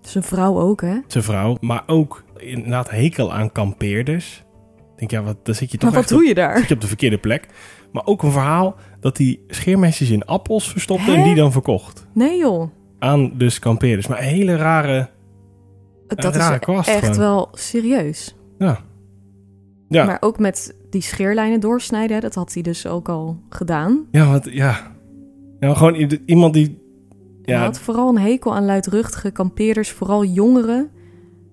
[0.08, 0.96] zijn vrouw ook, hè?
[1.06, 4.44] Zijn vrouw, maar ook inderdaad hekel aan kampeerders.
[4.92, 6.58] Ik denk, ja, wat, dan zit je toch maar wat doe je daar?
[6.58, 7.46] Zit je op de verkeerde plek.
[7.92, 12.06] Maar ook een verhaal dat hij scheermesjes in appels verstopte en die dan verkocht.
[12.14, 12.68] Nee joh.
[12.98, 14.06] Aan dus kampeerders.
[14.06, 15.10] Maar een hele rare...
[16.06, 17.18] Dat rare is kwast echt gewoon.
[17.18, 18.36] wel serieus.
[18.58, 18.78] Ja.
[19.88, 24.06] Ja, Maar ook met die scheerlijnen doorsnijden, hè, dat had hij dus ook al gedaan.
[24.10, 24.92] ja, want ja.
[25.60, 26.81] ja gewoon i- iemand die...
[27.44, 30.90] Hij Ja, had vooral een hekel aan luidruchtige kampeerders, vooral jongeren.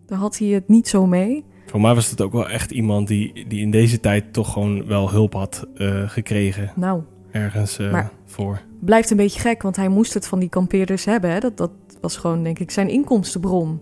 [0.05, 1.45] Daar had hij het niet zo mee.
[1.65, 4.85] voor mij was het ook wel echt iemand die, die in deze tijd toch gewoon
[4.85, 6.71] wel hulp had eh, gekregen.
[6.75, 8.61] Nou, Ergens Maar- voor.
[8.79, 11.29] blijft een beetje gek, want hij moest het van die kampeerders hebben.
[11.31, 11.39] Hè?
[11.39, 11.71] Dat, dat
[12.01, 13.79] was gewoon, denk ik, zijn inkomstenbron.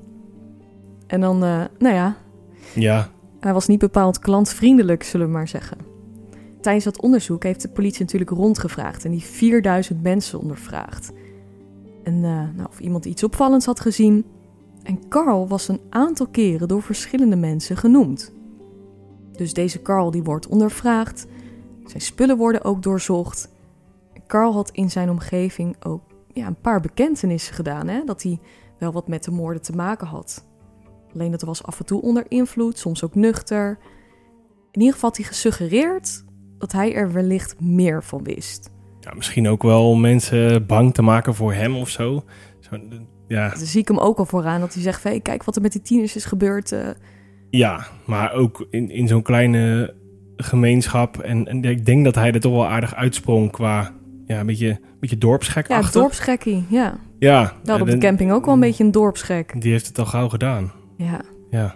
[1.07, 2.15] En dan, eh, nou ja,
[2.73, 5.77] Ja, hij was niet bepaald klantvriendelijk, zullen we maar zeggen.
[6.61, 11.11] Tijdens dat onderzoek heeft de politie natuurlijk rondgevraagd en die 4000 mensen ondervraagd.
[12.07, 14.25] En eh, nou, of iemand iets opvallends had gezien.
[14.83, 18.31] En Carl was een aantal keren door verschillende mensen genoemd.
[19.31, 21.27] Dus deze Carl die wordt ondervraagd.
[21.85, 23.49] Zijn spullen worden ook doorzocht.
[24.27, 26.01] Carl had in zijn omgeving ook
[26.33, 27.87] ja, een paar bekentenissen gedaan.
[27.87, 28.03] Hè?
[28.03, 28.39] Dat hij
[28.79, 30.45] wel wat met de moorden te maken had.
[31.13, 33.77] Alleen dat was af en toe onder invloed, soms ook nuchter.
[34.71, 36.23] In ieder geval had hij gesuggereerd
[36.57, 38.69] dat hij er wellicht meer van wist.
[39.07, 42.23] Ja, misschien ook wel mensen bang te maken voor hem of zo.
[42.59, 42.77] zo
[43.27, 45.71] ja, zie ik hem ook al vooraan dat hij zegt: hey, kijk wat er met
[45.71, 46.71] die tieners is gebeurd.
[46.71, 46.89] eh.
[47.49, 49.93] ja, maar ook in, in zo'n kleine
[50.35, 51.17] gemeenschap.
[51.19, 53.93] En, en ik denk dat hij er toch wel aardig uitsprong qua
[54.25, 56.65] ja, een beetje, een beetje dorpsgek ja, dorpsgekkie.
[56.69, 59.61] Ja, Ja, hadden op de camping ook wel een beetje een dorpsgek.
[59.61, 60.71] Die heeft het al gauw gedaan.
[60.97, 61.21] Ja.
[61.49, 61.75] Ja.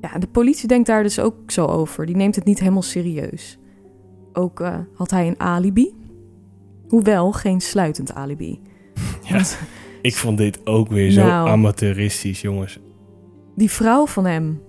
[0.00, 2.06] ja, de politie denkt daar dus ook zo over.
[2.06, 3.58] Die neemt het niet helemaal serieus.
[4.32, 5.94] Ook eh, had hij een alibi.
[6.94, 8.60] Hoewel geen sluitend alibi.
[9.28, 9.32] Ja.
[9.34, 9.58] Want
[10.02, 11.48] Ik vond dit ook weer zo Nou.
[11.48, 12.78] amateuristisch, jongens.
[13.56, 14.60] die vrouw van hem,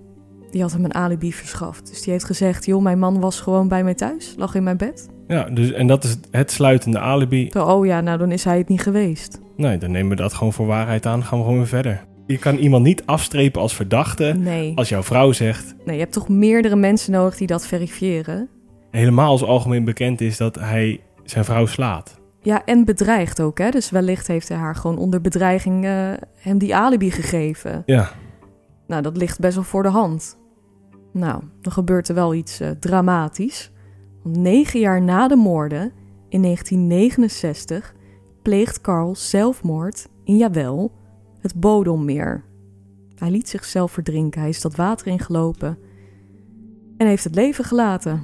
[0.50, 1.86] die had hem een alibi verschaft.
[1.88, 4.34] Dus die heeft gezegd, joh, mijn man was gewoon bij mij thuis.
[4.36, 5.08] Lag in mijn bed.
[5.26, 7.48] Ja, dus, en dat is het sluitende alibi.
[7.52, 9.40] Zo, oh ja, nou dan is hij het niet geweest.
[9.56, 11.24] Nee, dan nemen we dat gewoon voor waarheid aan.
[11.24, 12.04] Gaan we gewoon weer verder.
[12.26, 14.72] Je kan iemand niet afstrepen als verdachte Nee.
[14.76, 15.74] als jouw vrouw zegt...
[15.84, 18.48] nee, je hebt toch meerdere mensen nodig die dat verifiëren.
[18.90, 22.15] helemaal als algemeen bekend is dat hij zijn vrouw slaat.
[22.46, 23.70] Ja, en bedreigd ook, hè.
[23.70, 27.82] Dus wellicht heeft hij haar gewoon onder bedreiging eh, hem die alibi gegeven.
[27.86, 28.10] Ja,
[28.86, 30.38] Nou, dat ligt best wel voor de hand.
[31.12, 33.70] Nou, dan gebeurt er wel iets eh, dramatisch.
[34.22, 35.92] Want negen jaar na de moorden,
[36.28, 37.94] in 1969,
[38.42, 40.92] pleegt Carl zelfmoord in, jawel,
[41.40, 42.44] het Bodommeer.
[43.14, 45.78] Hij liet zichzelf verdrinken, hij is dat water ingelopen
[46.96, 48.22] en heeft het leven gelaten.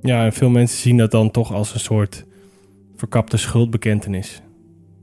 [0.00, 2.26] ja en veel mensen zien dat dan toch als een soort
[2.96, 4.42] verkapte schuldbekentenis.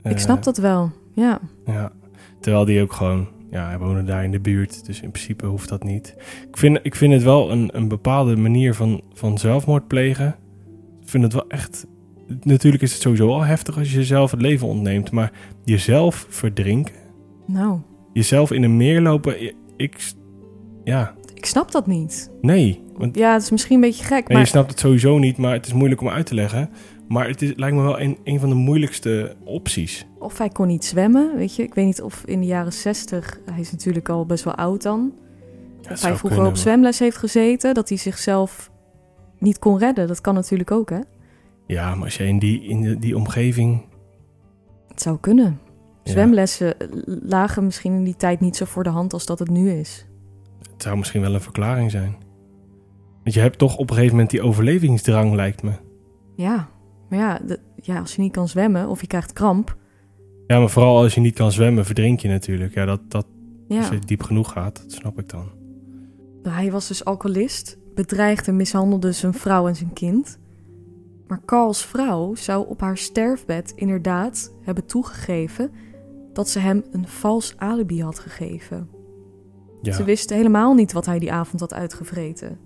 [0.02, 1.40] Ik Eh, snap dat wel, ja.
[1.66, 1.92] Ja,
[2.40, 3.28] terwijl die ook gewoon...
[3.50, 6.14] Ja, hij woonde daar in de buurt, dus in principe hoeft dat niet.
[6.48, 10.36] Ik vind, ik vind het wel een, een bepaalde manier van, van zelfmoord plegen.
[11.02, 11.86] Ik vind het wel echt...
[12.42, 15.32] Natuurlijk is het sowieso al heftig als je jezelf het leven ontneemt, maar
[15.64, 16.94] jezelf verdrinken,
[17.46, 17.78] Nou,
[18.12, 20.12] jezelf in een meer lopen, ik...
[20.84, 22.30] Ja, ik snap dat niet.
[22.40, 22.82] nee.
[22.96, 25.36] Want Ja, het is misschien een beetje gek, En je maar snapt het sowieso niet,
[25.36, 26.70] maar het is moeilijk om uit te leggen.
[27.08, 30.06] Maar het is, lijkt me wel een, een van de moeilijkste opties.
[30.18, 31.62] of hij kon niet zwemmen, weet je.
[31.62, 34.82] Ik weet niet of in de jaren 60, hij is natuurlijk al best wel oud
[34.82, 35.12] dan...
[35.80, 38.70] Ja, Of hij vroeger op zwemles heeft gezeten, dat hij zichzelf
[39.38, 40.06] niet kon redden.
[40.06, 40.98] Dat kan natuurlijk ook, hè?
[41.66, 43.84] Ja, maar als je in die, in de- die omgeving...
[44.88, 45.58] Het zou kunnen.
[46.04, 46.10] Ja.
[46.12, 46.74] Zwemlessen
[47.06, 50.06] lagen misschien in die tijd niet zo voor de hand als dat het nu is.
[50.72, 52.16] Het zou misschien wel een verklaring zijn.
[53.22, 55.72] Want je hebt toch op een gegeven moment die overlevingsdrang, lijkt me.
[56.36, 56.68] Ja,
[57.08, 59.76] maar ja, de- ja, als je niet kan zwemmen of je krijgt kramp.
[60.46, 62.74] Ja, maar vooral als je niet kan zwemmen, verdrink je natuurlijk.
[62.74, 63.26] Ja, dat, dat,
[63.68, 65.48] Als je diep genoeg gaat, dat snap ik dan.
[66.42, 70.38] hij was dus alcoholist, bedreigde en mishandelde zijn vrouw en zijn kind.
[71.26, 75.70] Maar Carls vrouw zou op haar sterfbed inderdaad hebben toegegeven
[76.32, 78.88] dat ze hem een vals alibi had gegeven.
[79.82, 79.92] Ja.
[79.92, 82.58] Ze wisten helemaal niet wat hij die avond had uitgevreten.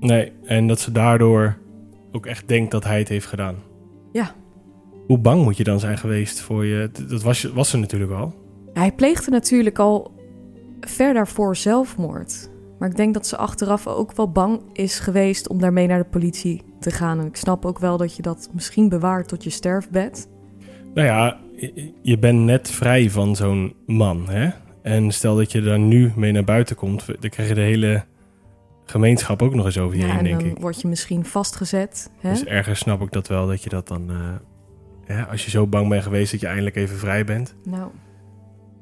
[0.00, 1.58] Nee, en dat ze daardoor
[2.18, 3.56] ook echt denkt dat hij het heeft gedaan.
[4.12, 4.34] Ja.
[5.06, 6.90] Hoe bang moet je dan zijn geweest voor je...
[7.08, 8.34] Dat was, je- was ze natuurlijk al.
[8.72, 10.12] Hij pleegde natuurlijk al
[10.80, 12.50] ver daarvoor zelfmoord.
[12.78, 16.08] Maar ik denk dat ze achteraf ook wel bang is geweest om daarmee naar de
[16.10, 17.18] politie te gaan.
[17.20, 20.28] En ik snap ook wel dat je dat misschien bewaart tot je sterfbed.
[20.94, 24.50] Nou ja, je- je bent net vrij van zo'n man, hè?
[24.82, 28.04] En stel dat je daar nu mee naar buiten komt, dan krijg je de hele
[28.90, 30.58] gemeenschap ook nog eens over je Ja, heen, en denk dan ik.
[30.58, 32.10] word je misschien vastgezet.
[32.20, 32.30] Hè?
[32.30, 34.10] Dus ergens snap ik dat wel, dat je dat dan...
[35.04, 37.90] hè, als je zo bang bent geweest dat je eindelijk even vrij bent, Nou,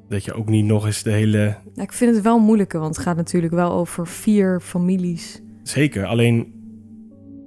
[0.09, 1.37] dat je ook niet nog eens de hele...
[1.73, 5.41] nou, ik vind het wel moeilijker, want het gaat natuurlijk wel over vier families.
[5.63, 6.55] Zeker, alleen...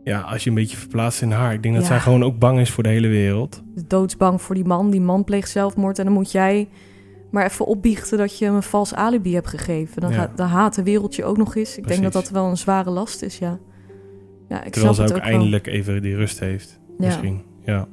[0.05, 1.53] Ja, als je een beetje verplaatst in haar.
[1.53, 1.89] Ik denk dat Ja.
[1.91, 3.63] zij gewoon ook bang is voor de hele wereld.
[3.87, 4.91] Doodsbang voor die man.
[4.91, 6.69] Die man pleegt zelfmoord en dan moet jij
[7.31, 10.01] Maar even opbiechten dat je hem een vals alibi hebt gegeven.
[10.01, 10.17] Dan, Ja.
[10.17, 11.77] gaat, dan haat de wereld je ook nog eens.
[11.79, 13.59] Ik denk dat dat wel een zware last is, ja.
[14.49, 15.39] Ja, ik Terwijl snap ze het ook wel.
[15.39, 16.79] eindelijk even die rust heeft.
[16.99, 17.07] Ja.
[17.07, 17.43] Misschien.
[17.65, 17.87] Ja,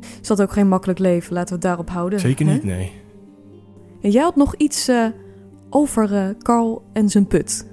[0.00, 2.20] Ze had ook geen makkelijk leven, laten we het daarop houden.
[2.20, 2.52] zeker hè?
[2.52, 2.92] niet, nee.
[4.02, 5.06] En jij had nog iets eh,
[5.70, 7.66] over eh, Carl en zijn put.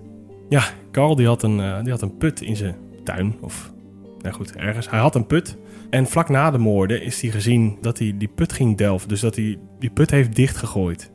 [0.91, 3.35] Carl die had, een, eh, die had een put in zijn tuin.
[3.41, 3.73] Of,
[4.21, 4.89] nou goed, ergens.
[4.89, 5.57] Hij had een put.
[5.95, 9.07] En vlak na de moorden is hij gezien dat hij die put ging delven.
[9.07, 11.11] Dus dat hij die put heeft dichtgegooid.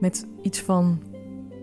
[0.00, 1.02] Met iets van...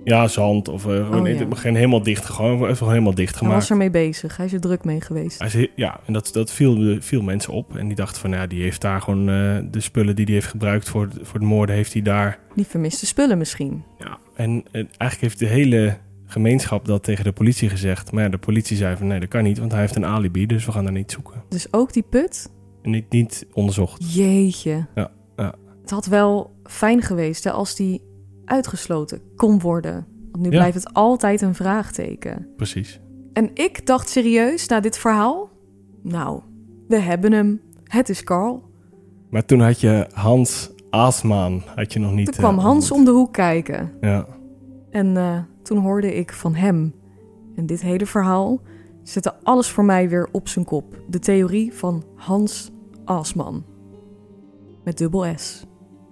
[0.03, 1.45] Ja, zand of gewoon Oh, ja.
[1.55, 2.25] geen helemaal dicht.
[2.25, 3.59] Gewoon even helemaal dicht Hij gemaakt.
[3.59, 4.37] was ermee bezig.
[4.37, 5.39] Hij is er druk mee geweest.
[5.39, 7.75] Hij zei, ja, en dat, dat viel, viel mensen op.
[7.77, 10.47] En die dachten van, ja, die heeft daar gewoon eh, de spullen die hij heeft
[10.47, 12.39] gebruikt voor, voor de moorden, heeft hij daar.
[12.55, 13.83] Die vermiste spullen misschien.
[13.99, 14.17] Ja.
[14.35, 15.97] En eigenlijk heeft de hele
[16.31, 18.11] gemeenschap dat tegen de politie gezegd.
[18.11, 20.45] Maar ja, de politie zei van, nee, dat kan niet, want hij heeft een alibi,
[20.45, 21.43] dus we gaan daar niet zoeken.
[21.49, 22.51] Dus ook die put?
[22.81, 24.13] Niet, niet onderzocht.
[24.13, 24.85] Jeetje.
[24.95, 25.53] Ja, ja.
[25.81, 28.01] Het had wel fijn geweest hè, als die
[28.45, 30.05] uitgesloten kon worden.
[30.31, 30.57] Want nu Ja.
[30.57, 32.47] blijft het altijd een vraagteken.
[32.57, 32.99] Precies.
[33.33, 35.49] En ik dacht serieus na dit verhaal...
[36.03, 36.41] Nou,
[36.87, 37.61] we hebben hem.
[37.83, 38.63] Het is Carl.
[39.29, 42.25] Maar toen had je Hans Aasmaan, had je nog niet...
[42.25, 42.99] Toen eh, kwam Hans ontmoet.
[43.07, 43.91] om de hoek kijken.
[44.01, 44.25] Ja,
[44.91, 46.93] En eh, toen hoorde ik van hem.
[47.55, 48.61] En dit hele verhaal
[49.03, 50.99] zette alles voor mij weer op zijn kop.
[51.07, 52.71] De theorie van Hans
[53.05, 53.65] Asman.
[54.83, 55.65] Met dubbel S.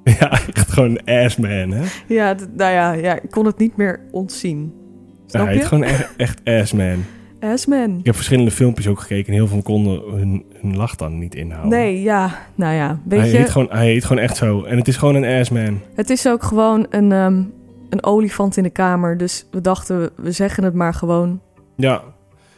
[0.20, 1.84] ja echt gewoon assman, hè?
[2.08, 4.74] Ja, nou ja, ja, ik kon het niet meer ontzien.
[5.06, 5.60] Ja, Snap hij je?
[5.60, 7.04] heet gewoon echt, echt assman.
[7.40, 7.98] Asman.
[8.00, 11.36] Ik heb verschillende filmpjes ook gekeken en heel veel konden hun, hun lach dan niet
[11.36, 11.70] inhouden.
[11.70, 14.64] Nee, ja, nou ja, weet hij, je, heet gewoon, hij heet gewoon echt zo.
[14.64, 15.80] En het is gewoon een assman.
[15.96, 17.44] het is ook gewoon een, ehm,
[17.90, 19.18] een olifant in de kamer.
[19.18, 21.42] Dus we dachten, we zeggen het maar gewoon.
[21.76, 22.04] Ja.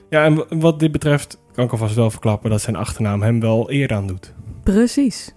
[0.10, 3.72] Ja, en wat dit betreft kan ik alvast wel verklappen dat zijn achternaam hem wel
[3.72, 4.34] eer aan doet.
[4.64, 5.34] Precies.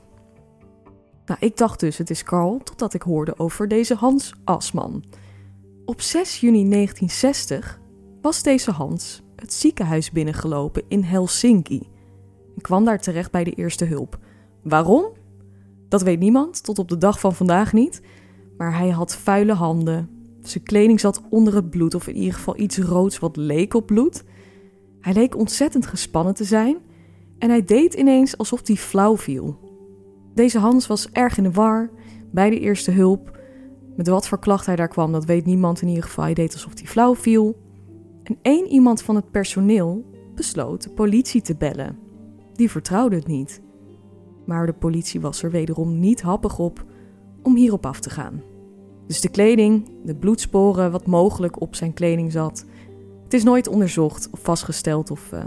[1.26, 5.04] Nou, ik dacht dus, het is Carl, totdat ik hoorde over deze Hans Asman.
[5.84, 7.80] Op 6 juni 1960
[8.20, 11.88] was deze Hans het ziekenhuis binnengelopen in Helsinki.
[12.54, 14.18] En kwam daar terecht bij de eerste hulp.
[14.62, 15.04] Waarom?
[15.88, 18.02] Dat weet niemand, tot op de dag van vandaag niet.
[18.56, 20.08] Maar hij had vuile handen.
[20.40, 23.86] Zijn kleding zat onder het bloed, of in ieder geval iets roods wat leek op
[23.86, 24.24] bloed.
[25.00, 26.76] Hij leek ontzettend gespannen te zijn
[27.38, 29.58] en hij deed ineens alsof hij flauw viel.
[30.34, 31.90] Deze Hans was erg in de war
[32.30, 33.38] bij de eerste hulp.
[33.96, 36.24] Met wat voor klacht hij daar kwam, dat weet niemand in ieder geval.
[36.24, 37.56] Hij deed alsof hij flauw viel.
[38.22, 41.98] En één iemand van het personeel besloot de politie te bellen.
[42.52, 43.62] Die vertrouwde het niet.
[44.46, 46.84] Maar de politie was er wederom niet happig op
[47.44, 48.42] om hierop af te gaan.
[49.06, 52.64] Dus de kleding, de bloedsporen, wat mogelijk op zijn kleding zat.
[53.24, 55.44] Het is nooit onderzocht of vastgesteld of eh,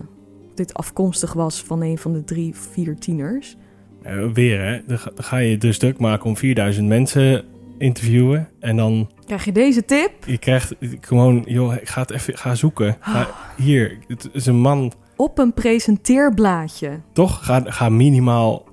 [0.56, 3.56] dit afkomstig was van een van de drie, vier tieners.
[4.02, 4.82] Eh, weer, hè.
[4.88, 7.46] Dan ga, dan ga je dus druk maken om 4000 mensen
[7.78, 8.50] interviewen.
[8.60, 10.12] En dan, Krijg je deze tip?
[10.26, 12.98] je krijgt gewoon, joh, ik ga het even ga zoeken.
[13.00, 13.28] Ga,
[13.58, 17.00] hier, het is een man, Op een presenteerblaadje.
[17.14, 17.46] toch?
[17.46, 18.66] Ga, ga minimaal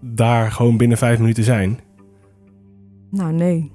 [0.00, 1.78] daar gewoon binnen vijf minuten zijn.
[3.10, 3.72] Nou, nee.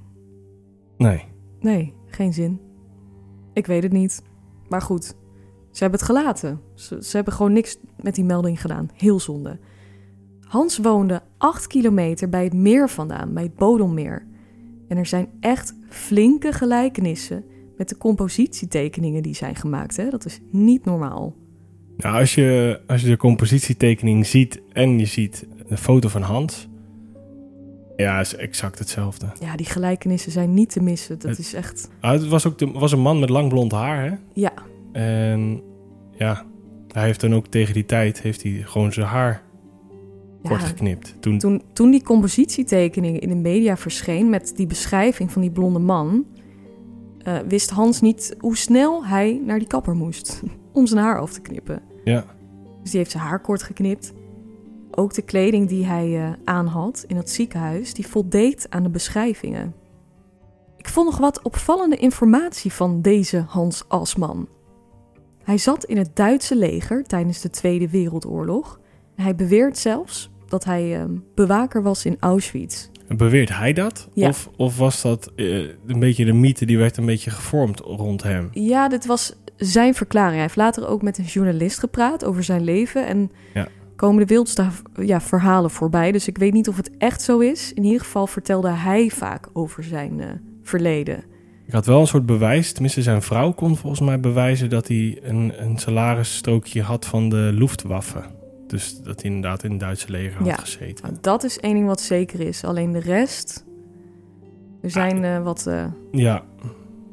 [0.96, 1.24] Nee.
[1.60, 2.60] Nee, geen zin.
[3.52, 4.22] Ik weet het niet.
[4.68, 5.04] Maar goed,
[5.70, 6.60] ze hebben het gelaten.
[6.74, 8.90] Ze, ze hebben gewoon niks met die melding gedaan.
[8.94, 9.58] Heel zonde.
[10.40, 14.26] Hans woonde 8 kilometer bij het meer vandaan, bij het Bodommeer.
[14.88, 17.44] En er zijn echt flinke gelijkenissen
[17.76, 19.96] met de compositietekeningen die zijn gemaakt.
[19.96, 20.10] Hè?
[20.10, 21.34] Dat is niet normaal.
[21.96, 26.68] Nou, als je, als je de compositietekening ziet en je ziet de foto van Hans.
[27.96, 29.26] Ja, is exact hetzelfde.
[29.40, 31.18] Ja, die gelijkenissen zijn niet te missen.
[31.18, 31.90] Dat Het- is echt...
[32.00, 34.14] Ah, het was ook de, was een man met lang blond haar, hè?
[34.32, 34.52] Ja,
[34.92, 35.62] En
[36.12, 36.44] ja,
[36.92, 39.42] hij heeft dan ook tegen die tijd heeft hij gewoon zijn haar
[40.42, 41.16] kort geknipt.
[41.20, 45.78] Toen, Toen, toen die compositietekening in de media verscheen met die beschrijving van die blonde
[45.78, 46.24] man,
[47.18, 50.42] eh, wist Hans niet hoe snel hij naar die kapper moest
[50.72, 51.82] om zijn haar af te knippen.
[52.04, 52.24] ja,
[52.82, 54.12] Dus die heeft zijn haar kort geknipt.
[54.96, 58.88] Ook de kleding die hij eh, aan had in het ziekenhuis, die voldeed aan de
[58.90, 59.74] beschrijvingen.
[60.76, 64.48] Ik vond nog wat opvallende informatie van deze Hans Asman.
[65.44, 68.80] Hij zat in het Duitse leger tijdens de Tweede Wereldoorlog.
[69.16, 72.88] Hij beweert zelfs dat hij eh, bewaker was in Auschwitz.
[73.16, 74.08] beweert hij dat?
[74.12, 74.28] Ja.
[74.28, 78.22] Of, of was dat eh, een beetje de mythe die werd een beetje gevormd rond
[78.22, 78.48] hem?
[78.52, 80.32] Ja, dit was zijn verklaring.
[80.32, 83.06] Hij heeft later ook met een journalist gepraat over zijn leven.
[83.06, 83.68] En Ja.
[83.96, 84.66] Komen de wildste
[85.00, 86.12] ja, verhalen voorbij.
[86.12, 87.72] Dus ik weet niet of het echt zo is.
[87.72, 90.28] In ieder geval vertelde hij vaak over zijn eh,
[90.62, 91.24] verleden.
[91.66, 95.18] Ik had wel een soort bewijs, tenminste zijn vrouw kon volgens mij bewijzen dat hij
[95.22, 98.22] een, een salarisstrookje had van de Luftwaffe.
[98.66, 100.54] Dus dat hij inderdaad in het Duitse leger had Ja.
[100.56, 101.04] gezeten.
[101.04, 102.64] Nou, dat is één ding wat zeker is.
[102.64, 103.64] Alleen de rest...
[104.82, 105.66] Er zijn eh, wat...
[105.66, 105.74] eh,
[106.12, 106.42] Ja,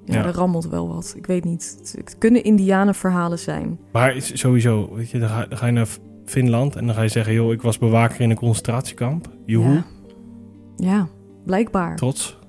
[0.06, 0.26] ja, Ja.
[0.26, 1.14] er rammelt wel wat.
[1.18, 1.78] Ik weet niet.
[1.96, 3.80] Het, kunnen indianenverhalen zijn.
[3.92, 5.88] maar is sowieso, weet je, dan ga, dan ga je naar
[6.32, 9.28] Finland en dan ga je zeggen, joh, ik was bewaker in een concentratiekamp.
[9.46, 9.84] Joehoe, Ja.
[10.76, 11.08] ja,
[11.46, 11.96] blijkbaar.
[11.96, 12.40] trots.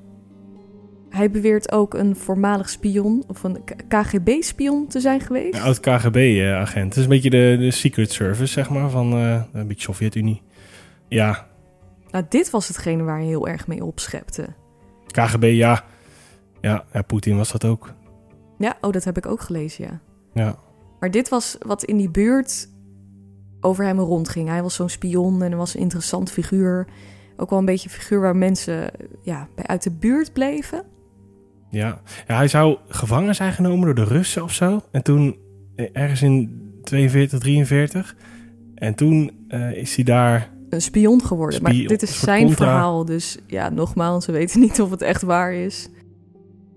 [1.09, 3.59] Hij beweert ook een voormalig spion of een
[3.89, 5.55] KGB-spion te zijn geweest.
[5.55, 6.85] Een oud KGB-agent.
[6.89, 10.43] Het is een beetje de, de Secret Service, zeg maar, van eh, een beetje Sovjet-Unie.
[11.09, 11.47] Ja,
[12.11, 14.47] Nou, dit was hetgene waar hij heel erg mee opschepte.
[15.07, 15.85] KGB, ja.
[16.61, 17.93] Ja, ja Poetin was dat ook.
[18.59, 20.01] Ja, oh, dat heb ik ook gelezen, ja.
[20.35, 20.57] Ja.
[21.01, 22.69] Maar dit was wat in die buurt
[23.65, 24.49] over hem rondging.
[24.49, 26.87] Hij was zo'n spion en hij was een interessant figuur.
[27.37, 28.91] Ook wel een beetje een figuur waar mensen
[29.23, 30.85] ja, bij uit de buurt bleven.
[31.71, 32.01] Ja.
[32.27, 34.81] ja, hij zou gevangen zijn genomen door de Russen of zo.
[34.91, 35.37] En toen,
[35.77, 38.17] eh, ergens in 42, 43.
[38.75, 40.51] En toen eh, is hij daar...
[40.71, 41.57] Een spion geworden.
[41.57, 42.65] Spion, maar dit is zijn contra.
[42.65, 43.05] verhaal.
[43.05, 45.89] Dus ja, nogmaals, we weten niet of het echt waar is.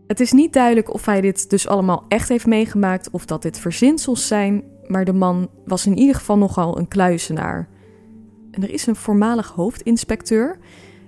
[0.08, 3.10] Het is niet duidelijk of hij dit dus allemaal echt heeft meegemaakt...
[3.10, 4.64] of dat dit verzinsels zijn.
[4.88, 7.68] Maar de man was in ieder geval nogal een kluizenaar.
[8.52, 10.58] En er is een voormalig hoofdinspecteur...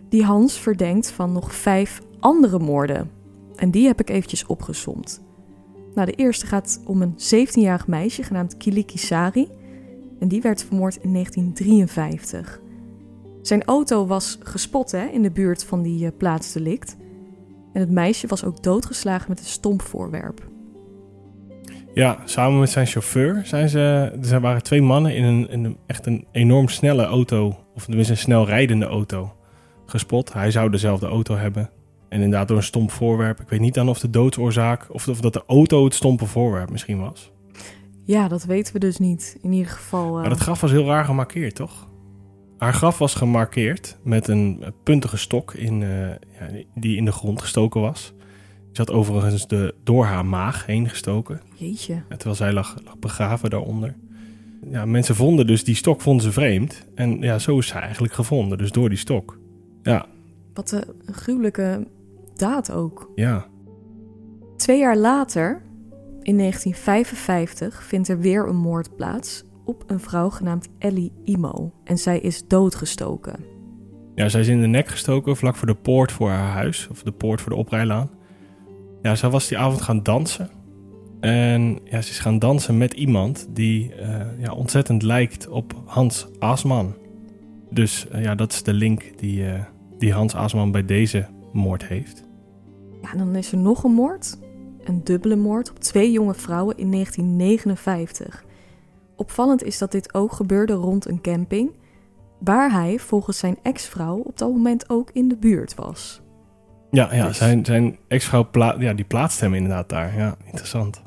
[0.09, 3.11] die Hans verdenkt van nog vijf andere moorden.
[3.55, 5.25] En die heb ik eventjes opgesomd.
[5.93, 9.49] Nou, de eerste gaat om een 17-jarig meisje genaamd Kiliki Sari...
[10.19, 12.61] En die werd vermoord in 1953.
[13.41, 16.95] Zijn auto was gespot hè, in de buurt van die eh, plaatsdelict.
[17.73, 20.49] En het meisje was ook doodgeslagen met een stomp voorwerp.
[21.97, 24.11] Ja, samen met zijn chauffeur zijn ze...
[24.31, 27.57] Er waren twee mannen in een, in een echt een enorm snelle auto...
[27.75, 29.35] of tenminste een snel rijdende auto
[29.85, 30.33] gespot.
[30.33, 31.69] Hij zou dezelfde auto hebben.
[32.09, 33.39] En inderdaad door een stomp voorwerp.
[33.39, 34.87] Ik weet niet dan of de doodsoorzaak...
[34.89, 37.31] of, of dat de auto het stompe voorwerp misschien was.
[38.05, 39.37] Ja, dat weten we dus niet.
[39.41, 40.07] In ieder geval.
[40.07, 41.87] eh, Maar dat graf was heel raar gemarkeerd, toch?
[42.57, 47.11] Haar graf was gemarkeerd met een eh, puntige stok in, eh, ja, die in de
[47.11, 48.13] grond gestoken was.
[48.77, 51.41] Die zat overigens de, door haar maag heen gestoken.
[51.55, 52.01] Jeetje.
[52.09, 53.95] Terwijl zij lag, lag begraven daaronder.
[54.69, 56.85] Ja, mensen vonden dus die stok vonden ze vreemd.
[56.95, 58.57] En ja, zo is zij eigenlijk gevonden.
[58.57, 59.39] Dus door die stok.
[59.81, 60.05] Ja,
[60.53, 61.87] Wat een gruwelijke
[62.35, 63.11] daad ook.
[63.15, 63.45] ja.
[64.57, 65.61] Twee jaar later,
[66.21, 71.71] in 1955, vindt er weer een moord plaats op een vrouw genaamd Ellie Imo.
[71.83, 73.35] En zij is doodgestoken.
[74.15, 76.87] Ja, zij is in de nek gestoken vlak voor de poort voor haar huis.
[76.91, 78.09] Of de poort voor de oprijlaan.
[79.07, 80.49] Ja, zij was die avond gaan dansen.
[81.19, 86.27] En ja, ze is gaan dansen met iemand die eh, ja, ontzettend lijkt op Hans
[86.39, 86.95] Aasman.
[87.69, 89.63] Dus eh, ja, dat is de link die, eh,
[89.97, 92.23] die Hans Aasman bij deze moord heeft.
[93.01, 94.37] Ja, dan is er nog een moord.
[94.83, 98.43] Een dubbele moord op twee jonge vrouwen in 1959.
[99.15, 101.71] Opvallend is dat dit ook gebeurde rond een camping,
[102.39, 106.21] waar hij volgens zijn ex-vrouw op dat moment ook in de buurt was.
[106.91, 110.17] Ja, ja Dus- zijn, zijn ex-vrouw pla ja, die plaatst hem inderdaad daar.
[110.17, 111.01] Ja, interessant.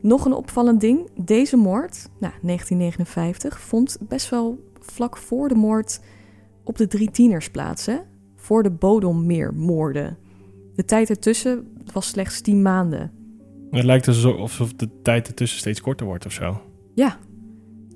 [0.00, 6.00] Nog een opvallend ding, deze moord, nou, 1959, vond best wel vlak voor de moord
[6.64, 7.96] op de drie tieners plaats, hè?
[8.36, 10.18] voor de Bodommeermoorden.
[10.74, 13.12] De tijd ertussen was slechts 10 maanden.
[13.70, 16.60] Het lijkt alsof alsof de tijd ertussen steeds korter wordt of zo.
[16.94, 17.18] Ja,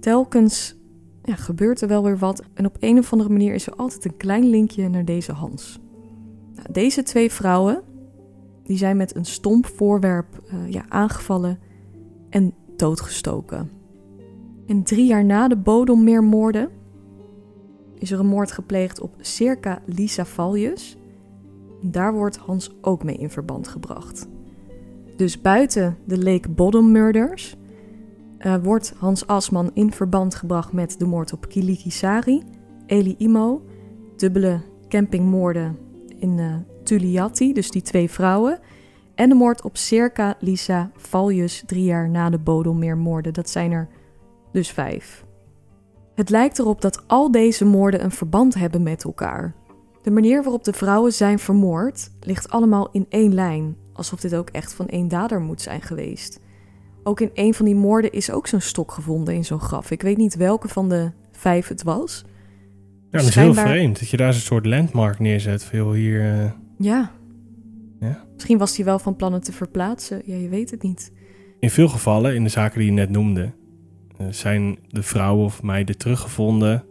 [0.01, 0.77] telkens
[1.25, 2.43] ja, gebeurt er wel weer wat.
[2.55, 5.81] En op een of andere manier is er altijd een klein linkje naar deze Hans.
[6.71, 7.83] Deze twee vrouwen
[8.63, 11.59] die zijn met een stomp voorwerp eh, ja, aangevallen
[12.31, 13.71] en doodgestoken.
[14.67, 16.71] En drie jaar na de Bodommeermoorden
[17.95, 20.97] is er een moord gepleegd op circa Lisa Valjus.
[21.83, 24.29] Daar wordt Hans ook mee in verband gebracht.
[25.17, 27.57] Dus buiten de Lake Bottom Murders
[28.39, 32.43] eh, wordt Hans Asman in verband gebracht met de moord op Kiliki Sari,
[32.87, 33.63] Eli Imo,
[34.17, 35.77] dubbele campingmoorden
[36.23, 38.59] in eh Tuliati, dus die twee vrouwen,
[39.15, 43.33] en de moord op Circa Lisa Valjus drie jaar na de Bodelmeermoorden.
[43.33, 43.89] Dat zijn er
[44.53, 45.25] dus vijf.
[46.15, 49.55] Het lijkt erop dat al deze moorden een verband hebben met elkaar.
[50.03, 54.51] De manier waarop de vrouwen zijn vermoord ligt allemaal in één lijn, alsof dit ook
[54.51, 56.41] echt van één dader moet zijn geweest.
[57.03, 59.91] Ook in een van die moorden is ook zo'n stok gevonden in zo'n graf.
[59.91, 62.25] Ik weet niet welke van de vijf het was.
[63.13, 65.65] Ja, dat is heel vreemd dat je daar zo'n soort landmark neerzet.
[65.65, 66.21] Veel hier.
[66.21, 67.11] eh, Ja.
[68.01, 68.25] Ja.
[68.35, 70.23] Misschien was hij wel van plannen te verplaatsen.
[70.25, 71.13] Ja, je weet het niet.
[71.59, 73.53] In veel gevallen, in de zaken die je net noemde,
[74.17, 76.85] eh, zijn de vrouwen of meiden teruggevonden.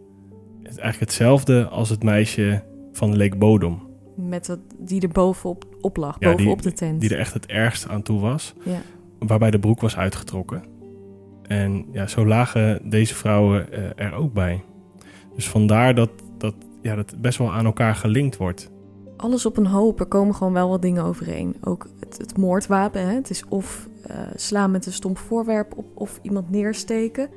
[0.62, 3.90] Het eigenlijk hetzelfde als het meisje van Lake Bodom.
[4.16, 7.00] Met dat, die er bovenop op lag, Ja, die- bovenop de tent.
[7.00, 8.54] Die er echt het ergst aan toe was.
[8.64, 8.80] Ja.
[9.18, 10.62] Waarbij de broek was uitgetrokken.
[11.42, 14.62] En ja, zo lagen deze vrouwen eh, er ook bij.
[15.34, 18.70] Dus vandaar dat, dat, ja, dat best wel aan elkaar gelinkt wordt.
[19.16, 20.00] alles op een hoop.
[20.00, 21.56] Er komen gewoon wel wat dingen overeen.
[21.60, 23.00] Ook het, het moordwapen.
[23.00, 23.14] Hè?
[23.14, 27.28] Het is of uh, slaan met een stomp voorwerp op of iemand neersteken.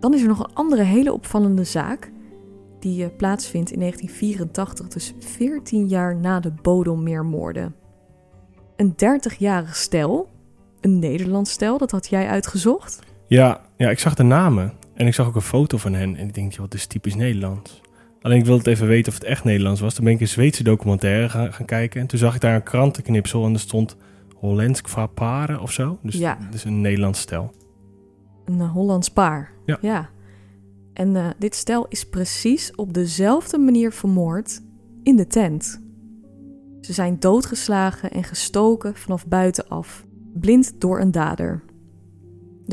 [0.00, 2.12] Dan is er nog een andere hele opvallende zaak.
[2.78, 7.74] Die uh, plaatsvindt in 1984, dus 14 jaar na de Bodommeermoorden.
[8.76, 10.28] Een 30-jarig stel,
[10.80, 12.98] een Nederlands stel, dat had jij uitgezocht?
[13.26, 16.16] Ja, ja, ik zag de namen en ik zag ook een foto van hen.
[16.16, 17.80] En ik denk, joh, dit is typisch Nederlands.
[18.22, 19.94] Alleen ik wilde het even weten of het echt Nederlands was.
[19.94, 22.00] Toen ben ik een Zweedse documentaire gaan, gaan kijken.
[22.00, 23.96] En toen zag ik daar een krantenknipsel en er stond
[24.36, 25.98] Hollandsk Vaparen of zo.
[26.02, 26.38] Dus Ja.
[26.52, 27.52] is een Nederlands stel.
[28.44, 29.50] Een uh, Hollands paar.
[29.80, 30.10] Ja.
[30.92, 34.60] En uh, dit stel is precies op dezelfde manier vermoord
[35.02, 35.82] in de tent.
[36.80, 41.62] Ze zijn doodgeslagen en gestoken vanaf buitenaf, blind door een dader.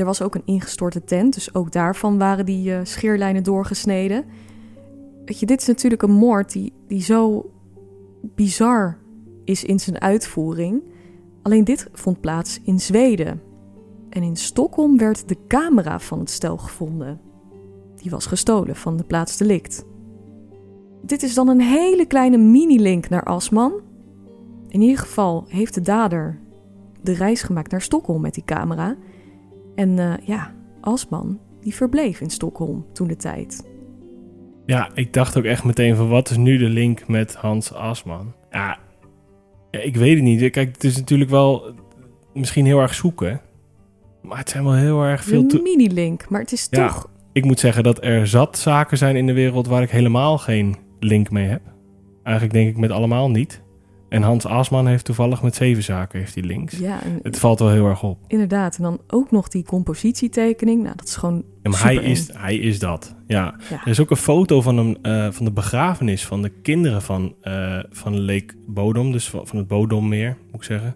[0.00, 4.24] Er was ook een ingestorte tent, dus ook daarvan waren die uh, scheerlijnen doorgesneden.
[5.24, 7.50] Weet je, dit is natuurlijk een moord die, die zo
[8.34, 8.98] bizar
[9.44, 10.82] is in zijn uitvoering.
[11.42, 13.42] Alleen dit vond plaats in Zweden.
[14.08, 17.20] En in Stockholm werd de camera van het stel gevonden.
[17.96, 19.84] Die was gestolen van de plaats delict.
[21.02, 23.72] Dit is dan een hele kleine mini-link naar Asman.
[24.68, 26.40] In ieder geval heeft de dader
[27.02, 28.96] de reis gemaakt naar Stockholm met die camera.
[29.80, 33.66] En uh, ja, Asman, die verbleef in Stockholm toen de tijd.
[34.66, 38.32] Ja, ik dacht ook echt meteen van wat is nu de link met Hans Asman?
[38.50, 38.78] Ja,
[39.70, 40.50] ik weet het niet.
[40.50, 41.74] Kijk, het is natuurlijk wel
[42.34, 43.40] misschien heel erg zoeken.
[44.22, 45.44] Maar het zijn wel heel erg veel...
[45.48, 47.10] Een mini-link, maar het is ja, toch...
[47.32, 50.76] Ik moet zeggen dat er zat zaken zijn in de wereld waar ik helemaal geen
[50.98, 51.62] link mee heb.
[52.22, 53.62] Eigenlijk denk ik met allemaal niet.
[54.10, 56.78] En Hans Asman heeft toevallig met zeven zaken heeft hij links.
[56.78, 58.18] Ja, en Het valt wel heel erg op.
[58.26, 58.76] inderdaad.
[58.76, 60.82] En dan ook nog die compositietekening.
[60.82, 63.14] Nou, dat is gewoon Ja, maar hij is, hij is dat.
[63.26, 63.54] Ja.
[63.70, 63.80] Ja.
[63.84, 67.34] Er is ook een foto van, hem, eh, van de begrafenis van de kinderen van,
[67.40, 69.12] eh van Lake Bodom.
[69.12, 70.94] Dus van, van het Bodommeer, moet ik zeggen.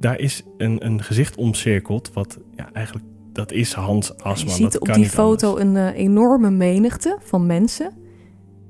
[0.00, 2.10] Daar is een, een gezicht omcirkeld.
[2.12, 4.54] Wat ja, eigenlijk, dat is Hans Asman.
[4.56, 5.64] Je ziet dat op die foto anders.
[5.66, 7.92] een eh, enorme menigte van mensen.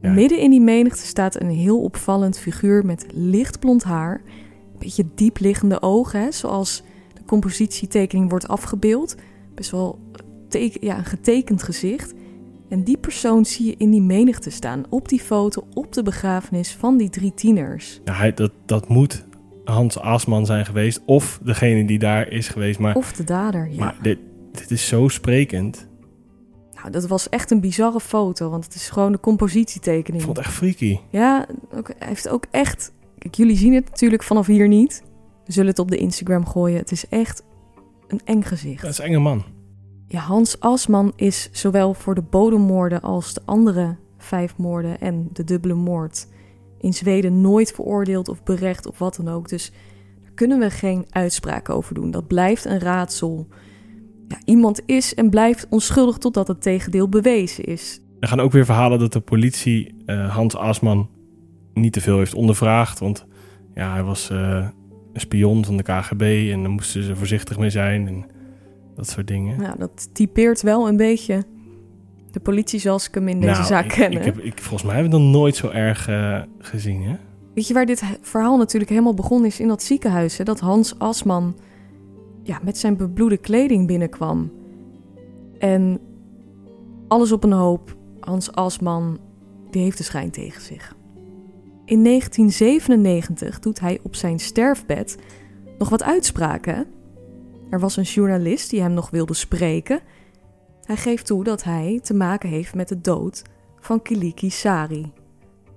[0.01, 0.13] Ja.
[0.13, 4.21] Midden in die menigte staat een heel opvallend figuur met lichtblond haar.
[4.25, 6.83] Een beetje diep liggende ogen, hè, zoals
[7.15, 9.15] de compositietekening wordt afgebeeld.
[9.55, 9.99] Best wel
[10.49, 12.15] teken, ja, een getekend gezicht.
[12.69, 14.85] En die persoon zie je in die menigte staan.
[14.89, 18.01] Op die foto, op de begrafenis van die drie tieners.
[18.05, 19.27] Ja, hij, dat, dat moet
[19.65, 21.01] Hans Asman zijn geweest.
[21.05, 22.79] Of degene die daar is geweest.
[22.79, 23.77] Maar, Of de dader, ja.
[23.79, 24.19] maar dit,
[24.53, 25.89] dit is zo sprekend.
[26.79, 30.21] Nou, dat was echt een bizarre foto, want het is gewoon de compositietekening.
[30.23, 30.99] Ik vond het echt freaky.
[31.11, 32.93] Ja, ook, hij heeft ook echt...
[33.19, 35.03] Kijk, jullie zien het natuurlijk vanaf hier niet.
[35.45, 36.79] We zullen het op de Instagram gooien.
[36.79, 37.43] Het is echt
[38.09, 38.83] een eng gezicht.
[38.83, 39.45] Dat is een enge man.
[40.07, 45.45] Ja, Hans Asman is zowel voor de bodemmoorden als de andere vijf moorden en de
[45.45, 46.27] dubbele moord
[46.79, 49.49] in Zweden nooit veroordeeld of berecht of wat dan ook.
[49.49, 49.73] Dus
[50.23, 52.11] daar kunnen we geen uitspraak over doen.
[52.11, 53.49] Dat blijft een raadsel.
[54.29, 58.01] Ja, iemand is en blijft onschuldig totdat het tegendeel bewezen is.
[58.21, 61.09] Er gaan ook weer verhalen dat de politie eh, Hans Asman
[61.75, 62.99] niet te veel heeft ondervraagd.
[62.99, 63.27] Want
[63.75, 64.67] ja, hij was eh,
[65.13, 68.27] een spion van de KGB en daar moesten ze voorzichtig mee zijn en
[68.97, 69.61] dat soort dingen.
[69.61, 71.45] Nou, dat typeert wel een beetje
[72.31, 74.13] de politie zoals ik hem in deze Nou, zaak ik, ken.
[74.13, 77.17] Ik heb, ik, volgens mij hebben we dat nooit zo erg eh, gezien, hè?
[77.55, 79.61] Weet je waar dit verhaal natuurlijk helemaal begonnen is?
[79.61, 80.37] In dat ziekenhuis.
[80.37, 80.45] Hè?
[80.45, 81.57] Dat Hans Asman
[82.49, 84.53] ja, met zijn bebloede kleding binnenkwam.
[85.59, 86.01] En
[87.09, 87.97] alles op een hoop.
[88.21, 89.19] Hans Asman,
[89.71, 90.97] die heeft de schijn tegen zich.
[91.85, 95.19] In 1997 doet hij op zijn sterfbed
[95.79, 96.87] nog wat uitspraken.
[97.71, 100.01] Er was een journalist die hem nog wilde spreken.
[100.83, 103.43] Hij geeft toe dat hij te maken heeft met de dood
[103.81, 105.13] van Kiliki Sari.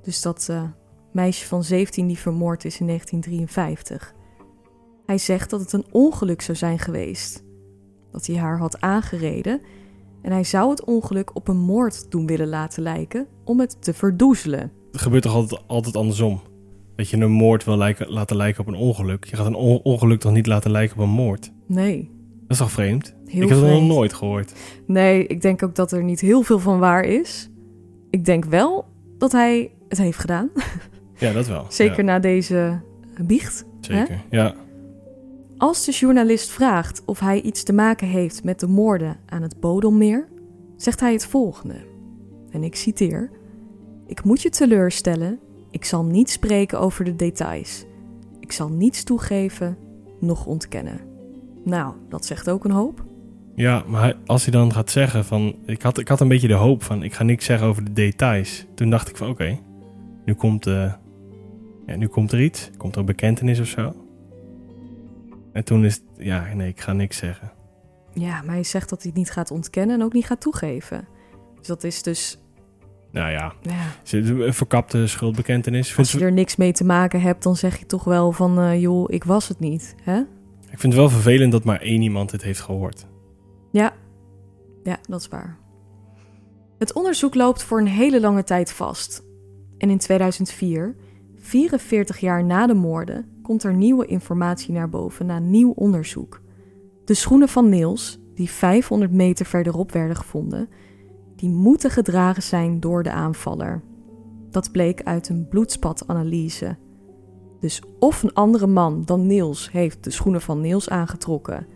[0.02, 0.64] Dus dat eh,
[1.12, 4.14] meisje van 17 die vermoord is in 1953.
[5.12, 7.44] Hij zegt dat het een ongeluk zou zijn geweest.
[8.12, 9.62] Dat hij haar had aangereden
[10.22, 13.94] en hij zou het ongeluk op een moord doen willen laten lijken om het te
[13.94, 14.72] verdoezelen.
[14.92, 16.42] Het gebeurt toch altijd, altijd andersom?
[16.96, 19.26] Dat je een moord wil lijken, laten lijken op een ongeluk.
[19.26, 21.52] Je gaat een on- ongeluk toch niet laten lijken op een moord?
[21.66, 22.10] Nee,
[22.42, 23.16] Dat is toch vreemd?
[23.26, 24.54] heel ik heb het nog nooit gehoord.
[24.88, 27.50] Nee, ik denk ook dat er niet heel veel van waar is.
[28.10, 28.86] Ik denk wel
[29.18, 30.50] dat hij het heeft gedaan.
[31.18, 31.66] Ja, dat wel.
[31.82, 32.80] Zeker Ja, na deze
[33.22, 33.66] biecht.
[33.82, 34.22] zeker.
[34.30, 34.56] Ja.
[35.62, 39.60] Als de journalist vraagt of hij iets te maken heeft met de moorden aan het
[39.60, 40.28] Bodommeer,
[40.76, 41.76] zegt hij het volgende.
[42.52, 43.32] En ik citeer:
[44.08, 45.40] Ik moet je teleurstellen,
[45.72, 47.86] ik zal niet spreken over de details.
[48.40, 49.78] Ik zal niets toegeven,
[50.20, 51.00] noch ontkennen.
[51.64, 53.04] Nou, dat zegt ook een hoop.
[53.56, 55.56] Ja, maar als hij dan gaat zeggen van...
[55.66, 57.04] Ik had, ik had een beetje de hoop van...
[57.04, 58.66] Ik ga niks zeggen over de details.
[58.76, 59.60] Toen dacht ik van oké.
[60.26, 60.68] nu komt...
[60.68, 60.94] eh
[61.86, 62.70] Ja, nu komt er iets.
[62.78, 63.94] Komt er een bekentenis of zo.
[65.54, 67.52] En toen is het, ja, nee, ik ga niks zeggen.
[68.14, 71.08] Ja, maar hij zegt dat hij het niet gaat ontkennen en ook niet gaat toegeven.
[71.58, 72.40] Dus dat is dus,
[73.12, 75.98] Nou ja, ja, een verkapte schuldbekentenis.
[75.98, 78.82] Als je er niks mee te maken hebt, dan zeg je toch wel van, eh,
[78.82, 79.96] joh, ik was het niet.
[80.04, 80.20] Hè?
[80.72, 83.08] ik vind het wel vervelend dat maar één iemand het heeft gehoord.
[83.72, 83.94] Ja,
[84.84, 85.58] ja, dat is waar.
[86.78, 89.24] Het onderzoek loopt voor een hele lange tijd vast.
[89.78, 90.96] En in 2004,
[91.36, 96.42] 44 jaar na de moorden, komt er nieuwe informatie naar boven na nieuw onderzoek.
[97.06, 100.70] De schoenen van Niels, die 500 meter verderop werden gevonden,
[101.36, 103.82] die moeten gedragen zijn door de aanvaller.
[104.50, 106.78] Dat bleek uit een bloedspatanalyse.
[107.60, 111.68] Dus of een andere man dan Niels heeft de schoenen van Niels aangetrokken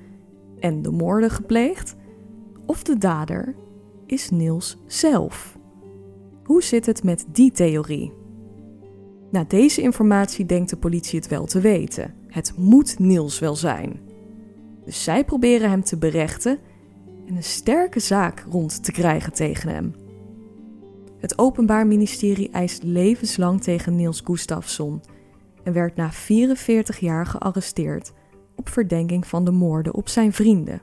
[0.60, 1.96] en de moorden gepleegd,
[2.66, 3.56] of de dader
[4.06, 5.58] is Niels zelf.
[6.44, 8.25] Hoe zit het met die theorie?
[9.36, 12.14] Na deze informatie denkt de politie het wel te weten.
[12.28, 14.00] Het moet Niels wel zijn.
[14.86, 16.60] Dus zij proberen hem te berechten
[17.28, 19.96] en een sterke zaak rond te krijgen tegen hem.
[21.18, 25.02] Het Openbaar Ministerie eist levenslang tegen Niels Gustafsson
[25.64, 28.14] en werd na 44 jaar gearresteerd
[28.56, 30.82] op verdenking van de moorden op zijn vrienden.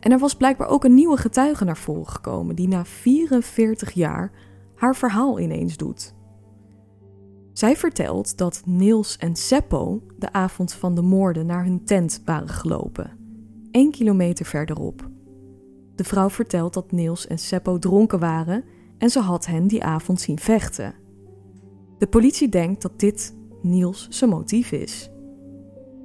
[0.00, 4.32] En er was blijkbaar ook een nieuwe getuige naar voren gekomen die na 44 jaar
[4.74, 6.14] haar verhaal ineens doet.
[7.52, 12.48] Zij vertelt dat Niels en Seppo de avond van de moorden naar hun tent waren
[12.48, 13.10] gelopen,
[13.70, 15.10] één kilometer verderop.
[15.94, 18.64] De vrouw vertelt dat Niels en Seppo dronken waren
[18.98, 20.94] en ze had hen die avond zien vechten.
[21.98, 25.10] De politie denkt dat dit Niels zijn motief is.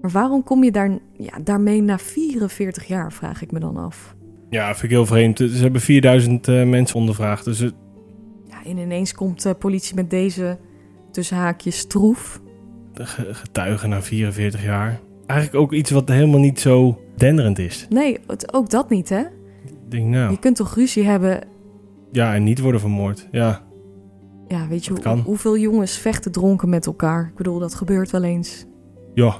[0.01, 4.15] Maar waarom kom je daar, ja, daarmee na 44 jaar, vraag ik me dan af.
[4.49, 5.37] Ja, vind ik heel vreemd.
[5.37, 7.45] Ze hebben 4000 eh, mensen ondervraagd.
[7.45, 7.73] Dus het,
[8.49, 10.57] Ja, en ineens komt de politie met deze
[11.18, 12.41] tussen haakjes troef.
[12.93, 14.99] de ge- getuigen na 44 jaar.
[15.26, 17.86] Eigenlijk ook iets wat helemaal niet zo denderend is.
[17.89, 19.20] Nee, het, ook dat niet, hè?
[19.65, 21.41] Ik denk, nou, Je kunt toch ruzie hebben.
[22.11, 23.28] ja, en niet worden vermoord.
[23.32, 23.65] Ja,
[24.47, 27.28] Ja, weet je, hoe- hoeveel jongens vechten dronken met elkaar?
[27.28, 28.65] Ik bedoel, dat gebeurt wel eens.
[29.13, 29.36] ja.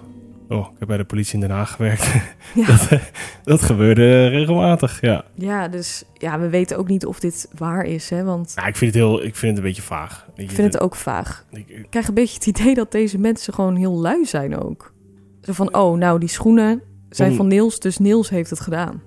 [0.49, 2.13] Oh, ik heb bij de politie in Den Haag gewerkt.
[2.55, 2.99] Ja, dat, eh,
[3.43, 5.25] dat gebeurde regelmatig, ja.
[5.35, 8.23] ja dus ja, we weten ook niet of dit waar is, hè?
[8.23, 10.27] Want Nou, ik vind het, heel, ik vind het een beetje vaag.
[10.35, 11.45] ik vind het ook vaag.
[11.51, 14.93] Ik, krijg een beetje het idee dat deze mensen gewoon heel lui zijn ook.
[15.41, 19.01] Zo van, oh, nou, die schoenen zijn van Niels, dus Niels heeft het gedaan.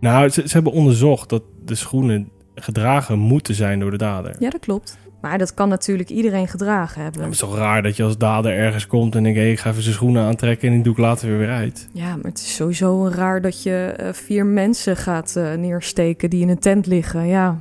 [0.00, 4.36] nou, ze, ze hebben onderzocht dat de schoenen gedragen moeten zijn door de dader.
[4.38, 4.98] Ja, dat klopt.
[5.20, 7.22] Maar dat kan natuurlijk iedereen gedragen hebben.
[7.22, 9.38] het is toch raar dat je als dader ergens komt en denkt...
[9.38, 11.88] Hey, ik ga even zijn schoenen aantrekken en die doe ik later weer weer uit.
[11.92, 16.42] Ja, maar het is sowieso raar dat je eh, vier mensen gaat eh, neersteken die
[16.42, 17.26] in een tent liggen.
[17.26, 17.58] Ja,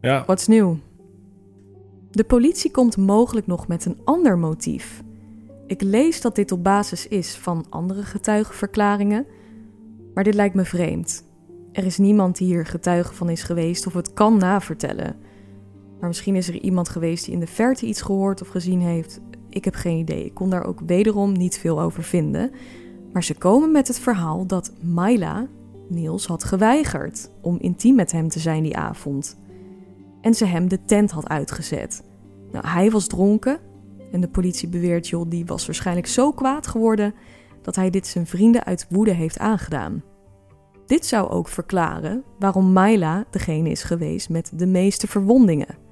[0.00, 0.78] Ja, wat is nieuw?
[2.10, 5.02] De politie komt mogelijk nog met een ander motief.
[5.66, 9.26] Ik lees dat dit op basis is van andere getuigenverklaringen,
[10.14, 11.24] maar dit lijkt me vreemd.
[11.72, 15.16] Er is niemand die hier getuige van is geweest of het kan navertellen.
[16.04, 19.20] Maar misschien is er iemand geweest die in de verte iets gehoord of gezien heeft.
[19.48, 20.24] Ik heb geen idee.
[20.24, 22.50] Ik kon daar ook wederom niet veel over vinden.
[23.12, 25.46] Maar ze komen met het verhaal dat Myla
[25.88, 29.38] Niels had geweigerd om intiem met hem te zijn die avond.
[30.20, 32.02] En ze hem de tent had uitgezet.
[32.52, 33.58] Nou, hij was dronken
[34.12, 37.14] en de politie beweert, joh, die was waarschijnlijk zo kwaad geworden
[37.62, 40.02] dat hij dit zijn vrienden uit woede heeft aangedaan.
[40.86, 45.83] Dit zou ook verklaren waarom Myla degene is geweest met de meeste verwondingen.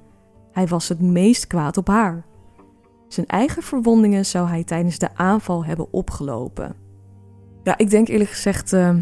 [0.53, 2.25] Hij was het meest kwaad op haar.
[3.07, 6.75] Zijn eigen verwondingen zou hij tijdens de aanval hebben opgelopen.
[7.63, 8.95] Ja, ik denk eerlijk gezegd eh,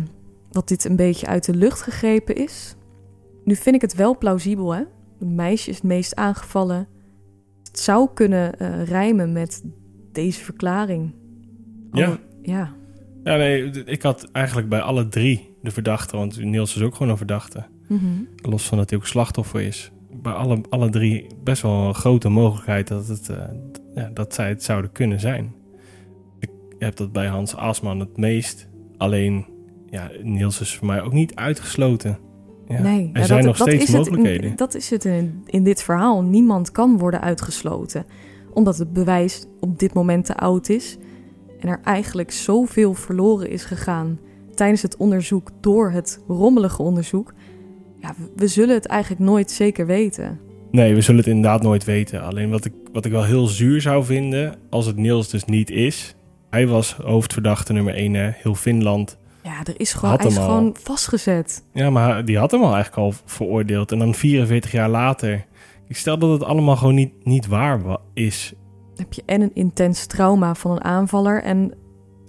[0.49, 2.75] dat dit een beetje uit de lucht gegrepen is.
[3.43, 4.83] Nu vind ik het wel plausibel, hè?
[5.19, 6.87] Het meisje is het meest aangevallen.
[7.63, 9.63] Het zou kunnen eh, rijmen met
[10.11, 11.13] deze verklaring.
[11.91, 12.05] Ja.
[12.05, 12.73] Alle- ja.
[13.23, 16.17] ja nee, ik had eigenlijk bij alle drie de verdachten...
[16.17, 17.65] want Niels is ook gewoon een verdachte.
[17.87, 18.05] Mhm.
[18.35, 19.91] Los van dat hij ook slachtoffer is.
[20.15, 23.37] Bij alle, alle drie best wel een grote mogelijkheid dat, het, eh,
[23.95, 25.53] ja, dat zij het zouden kunnen zijn.
[26.39, 26.49] Ik
[26.79, 28.67] heb dat bij Hans Asman het meest.
[28.97, 29.45] Alleen,
[29.89, 32.17] ja, Niels is voor mij ook niet uitgesloten.
[32.67, 34.55] Ja, Nee, er ja, zijn dat, nog dat steeds is het in- mogelijkheden.
[34.55, 36.23] dat is het in, in dit verhaal.
[36.23, 38.05] Niemand kan worden uitgesloten.
[38.53, 40.97] Omdat het bewijs op dit moment te oud is.
[41.59, 44.19] En er eigenlijk zoveel verloren is gegaan
[44.55, 47.33] tijdens het onderzoek door het rommelige onderzoek.
[48.01, 50.39] Ja, we, zullen het eigenlijk nooit zeker weten.
[50.71, 52.21] Nee, we zullen het inderdaad nooit weten.
[52.21, 55.69] Alleen wat ik, wat ik wel heel zuur zou vinden, als het Niels dus niet
[55.69, 56.15] is.
[56.49, 59.17] Hij was hoofdverdachte nummer 1, heel Finland.
[59.43, 60.43] Ja, er is gewoon, hij is al.
[60.43, 61.63] gewoon vastgezet.
[61.73, 63.91] Ja, maar die had hem al eigenlijk al veroordeeld.
[63.91, 65.45] En dan 44 jaar later
[65.87, 68.53] Ik stel dat het allemaal gewoon niet, niet waar wa- is.
[68.95, 71.43] Dan heb je en een intens trauma van een aanvaller.
[71.43, 71.73] En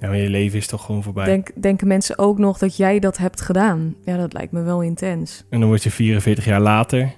[0.03, 1.25] Ja, maar je leven is toch gewoon voorbij.
[1.25, 3.95] denk, denken mensen ook nog dat jij dat hebt gedaan.
[4.05, 5.45] Ja, dat lijkt me wel intens.
[5.51, 7.15] En dan word je 44 jaar later,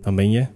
[0.00, 0.46] dan ben je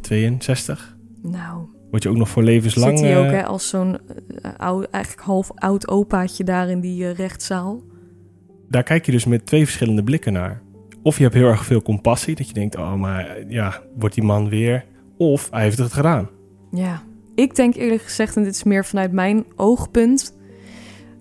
[0.00, 0.96] 62.
[1.22, 2.98] Nou, Word je ook nog voor levenslang...
[2.98, 3.98] zit hij ook eh, hè, als zo'n
[4.42, 7.82] eh, oud, eigenlijk half oud opaatje daar in die eh, rechtszaal.
[8.68, 10.62] daar kijk je dus met twee verschillende blikken naar.
[11.02, 14.24] Of je hebt heel erg veel compassie, dat je denkt, oh, maar ja, wordt die
[14.24, 14.84] man weer?
[15.16, 16.28] Of hij heeft het gedaan.
[16.70, 17.02] Ja,
[17.34, 20.38] ik denk eerlijk gezegd, en dit is meer vanuit mijn oogpunt,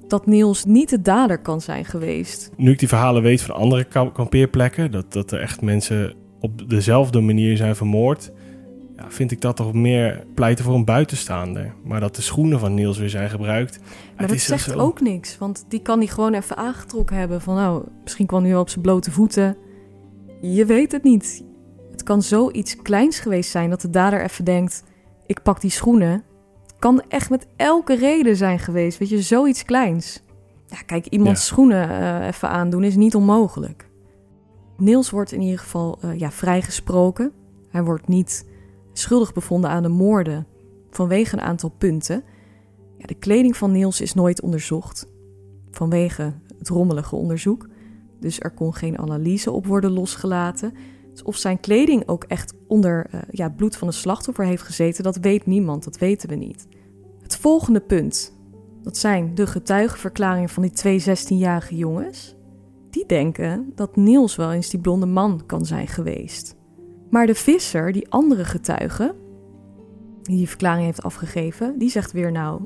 [0.10, 2.52] dat Niels niet de dader kan zijn geweest.
[2.58, 6.70] Nu ik die verhalen weet van andere ka- kampeerplekken, dat, dat er echt mensen op
[6.70, 8.32] dezelfde manier zijn vermoord,
[8.98, 11.74] ja, vind ik dat toch meer pleiten voor een buitenstaander.
[11.84, 13.80] Maar dat de schoenen van Niels weer zijn gebruikt.
[13.80, 14.80] Maar het dat zegt zo.
[14.80, 17.42] ook niks, want die kan hij gewoon even aangetrokken hebben.
[17.42, 19.58] Van nou, misschien kwam hij wel op zijn blote voeten.
[20.42, 21.44] Je weet het niet.
[21.92, 24.84] Het kan zoiets kleins geweest zijn dat de dader even denkt:
[25.26, 26.24] ik pak die schoenen.
[26.80, 30.24] Het kan echt met elke reden zijn geweest, weet je, zoiets kleins.
[30.66, 31.46] Ja, kijk, iemands Ja.
[31.46, 33.90] schoenen eh, even aandoen is niet onmogelijk.
[34.78, 37.32] Niels wordt in ieder geval eh, ja, vrijgesproken.
[37.70, 38.46] Hij wordt niet
[38.94, 40.48] schuldig bevonden aan de moorden
[40.90, 42.24] vanwege een aantal punten.
[42.98, 45.08] Ja, de kleding van Niels is nooit onderzocht
[45.72, 47.68] vanwege het rommelige onderzoek.
[48.20, 50.74] Dus er kon geen analyse op worden losgelaten.
[51.24, 55.04] Of zijn kleding ook echt onder eh, ja, het bloed van de slachtoffer heeft gezeten,
[55.04, 56.68] dat weet niemand, dat weten we niet.
[57.22, 58.38] Het volgende punt,
[58.84, 62.36] dat zijn de getuigenverklaringen van die twee 16-jarige jongens.
[62.90, 66.56] Die denken dat Niels wel eens die blonde man kan zijn geweest.
[67.10, 69.16] Maar de visser, die andere getuige,
[70.22, 72.62] die die verklaring heeft afgegeven, die zegt weer nou,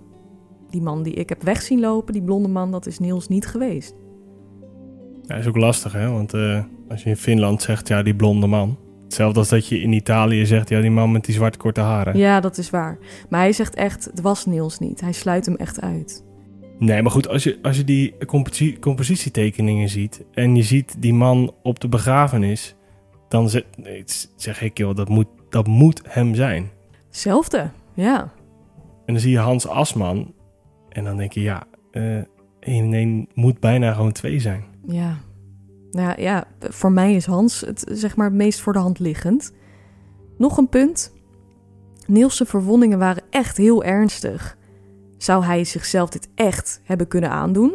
[0.70, 3.48] die man die ik heb weg zien lopen, die blonde man, dat is Niels niet
[3.48, 3.96] geweest.
[5.28, 6.10] Ja, is ook lastig, hè?
[6.10, 8.78] Want eh, als je in Finland zegt, ja, die blonde man.
[9.04, 12.18] Hetzelfde als dat je in Italië zegt, ja, die man met die zwarte korte haren.
[12.18, 12.98] Ja, dat is waar.
[13.30, 15.02] Maar hij zegt echt, het was Niels niet.
[15.02, 16.24] Hij sluit hem echt uit.
[16.80, 21.14] Nee, maar goed, als je, als je die composi- compositietekeningen ziet en je ziet die
[21.14, 22.76] man op de begrafenis,
[23.30, 24.04] dan zeg, nee,
[24.36, 26.70] zeg ik, joh, dat moet, dat moet hem zijn.
[27.08, 28.22] Hetzelfde, ja.
[29.06, 30.34] En dan zie je Hans Asman
[30.90, 32.26] en dan denk je, ja, eh 1
[32.60, 34.64] en 1 moet bijna gewoon 2 zijn.
[34.88, 35.18] Ja.
[35.92, 39.54] Nou ja, voor mij is Hans het zeg maar het meest voor de hand liggend.
[40.38, 41.12] Nog een punt.
[42.08, 44.58] Niels' verwondingen waren echt heel ernstig.
[45.18, 47.74] Zou hij zichzelf dit echt hebben kunnen aandoen?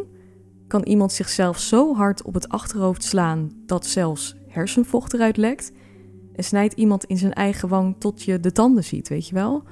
[0.67, 5.71] Kan iemand zichzelf zo hard op het achterhoofd slaan dat zelfs hersenvocht eruit lekt?
[6.35, 9.63] En snijdt iemand in zijn eigen wang tot je de tanden ziet, weet je wel?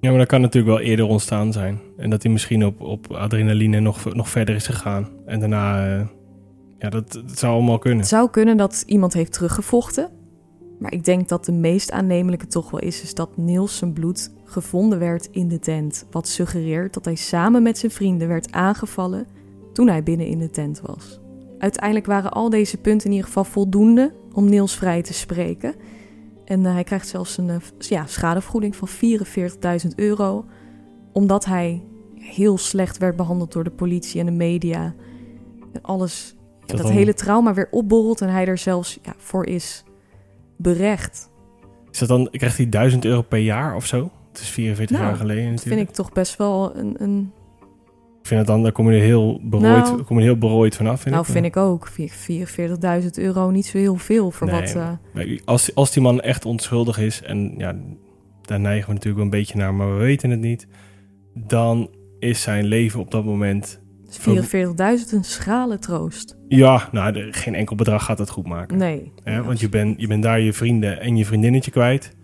[0.00, 1.80] Ja, maar dat kan natuurlijk wel eerder ontstaan zijn.
[1.96, 5.08] En dat hij misschien op, op adrenaline nog, nog verder is gegaan.
[5.26, 6.06] En daarna, eh,
[6.78, 7.98] ja, dat, zou allemaal kunnen.
[7.98, 10.10] Het zou kunnen dat iemand heeft teruggevochten.
[10.78, 14.30] Maar ik denk dat de meest aannemelijke toch wel is, is dat Niels zijn bloed
[14.44, 16.06] gevonden werd in de tent.
[16.10, 19.26] Wat suggereert dat hij samen met zijn vrienden werd aangevallen
[19.72, 21.20] toen hij binnen in de tent was.
[21.58, 25.74] Uiteindelijk waren al deze punten in ieder geval voldoende om Niels vrij te spreken.
[26.44, 30.44] En eh, hij krijgt zelfs een eh, ja, schadevergoeding van 44.000 euro.
[31.12, 34.94] Omdat hij heel slecht werd behandeld door de politie en de media.
[35.72, 36.35] En alles
[36.66, 39.84] Dat dan- hele trauma weer opborrelt en hij er zelfs ja, voor is
[40.56, 41.30] berecht.
[41.90, 44.10] Is dat dan, krijgt hij 1000 euro per jaar of zo?
[44.32, 45.76] Het is 44 Nou, jaar geleden Dat natuurlijk.
[45.76, 46.94] vind ik toch best wel een.
[46.98, 47.32] een
[48.20, 50.02] Ik vind het dan, daar kom je heel berooid, Nou.
[50.02, 51.00] kom je heel berooid vanaf.
[51.00, 51.32] Vind nou, ik.
[51.32, 51.86] vind ik ook.
[51.86, 52.46] Vind ik
[53.02, 54.98] 44.000 euro niet zo heel veel voor Nee, wat.
[55.14, 57.76] Nee, Als, als die man echt onschuldig is, en ja,
[58.42, 60.66] daar neigen we natuurlijk wel een beetje naar, maar we weten het niet.
[61.34, 63.80] Dan is zijn leven op dat moment.
[64.16, 66.36] Is 44.000 een schrale troost.
[66.48, 68.76] Ja, nou, de- geen enkel bedrag gaat het goed maken.
[68.78, 69.12] Nee.
[69.22, 72.16] Hè, want je bent je bent daar je vrienden en je vriendinnetje kwijt.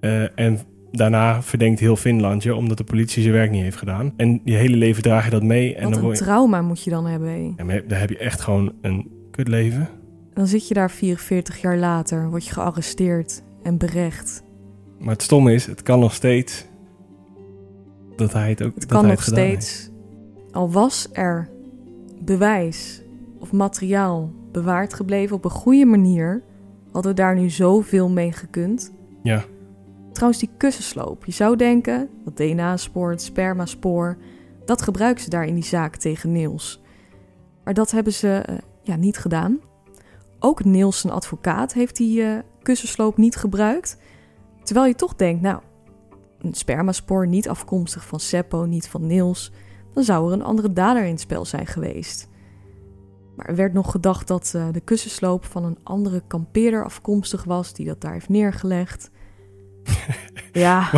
[0.00, 0.58] Eh, en
[0.92, 4.12] daarna verdenkt heel Finland je, omdat de politie zijn werk niet heeft gedaan.
[4.16, 5.74] En je hele leven draag je dat mee.
[5.74, 7.28] En Wat dan, een je, trauma moet je dan hebben.
[7.28, 7.52] hé.
[7.56, 9.88] ja, maar dan heb je echt gewoon een kutleven.
[10.34, 14.42] Dan zit je daar 44 jaar later, word je gearresteerd en berecht.
[14.98, 16.66] Maar het stomme is, het kan nog steeds
[18.16, 19.92] dat hij het ook Het dat kan hij nog het gedaan heeft.
[20.54, 21.48] Al was er
[22.20, 23.02] bewijs
[23.38, 26.42] of materiaal bewaard gebleven op een goede manier,
[26.92, 28.92] hadden we daar nu zoveel mee gekund.
[29.22, 29.44] Ja.
[30.12, 31.24] Trouwens, die kussensloop.
[31.24, 34.16] Je zou denken, dat DNA-spoor, het spermaspoor,
[34.64, 36.82] dat gebruiken ze daar in die zaak tegen Niels.
[37.64, 39.60] Maar dat hebben ze eh, ja, niet gedaan.
[40.38, 43.98] Ook Niels, zijn advocaat, heeft die eh, kussensloop niet gebruikt.
[44.62, 45.60] Terwijl je toch denkt, nou,
[46.38, 49.52] een spermaspoor niet afkomstig van Seppo, niet van Niels,
[49.94, 52.28] dan zou er een andere dader in het spel zijn geweest.
[53.36, 57.72] Maar er werd nog gedacht dat eh, de kussensloop van een andere kampeerder afkomstig was,
[57.72, 59.10] die dat daar heeft neergelegd.
[60.52, 60.90] Ja.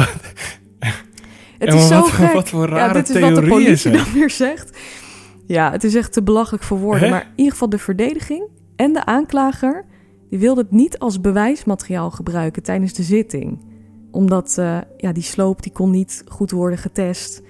[1.59, 2.33] Het is zo wat, gek.
[2.33, 4.79] wat voor ja, dit is wat de politie dan weer zegt.
[5.47, 7.03] Ja, het is echt te belachelijk voor woorden.
[7.03, 7.11] Hè?
[7.11, 9.85] Maar in ieder geval de verdediging en de aanklager...
[10.31, 13.65] die wilden het niet als bewijsmateriaal gebruiken tijdens de zitting.
[14.11, 17.43] Omdat eh, ja, die sloop die kon niet goed worden getest.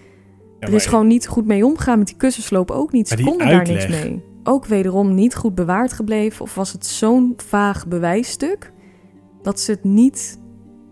[0.58, 3.08] Er is gewoon niet goed mee omgegaan met die kussensloop ook niet.
[3.08, 4.22] Ze konden daar niks mee.
[4.42, 6.42] Ook wederom niet goed bewaard gebleven.
[6.42, 8.72] Of was het zo'n vaag bewijsstuk...
[9.42, 10.38] dat ze het niet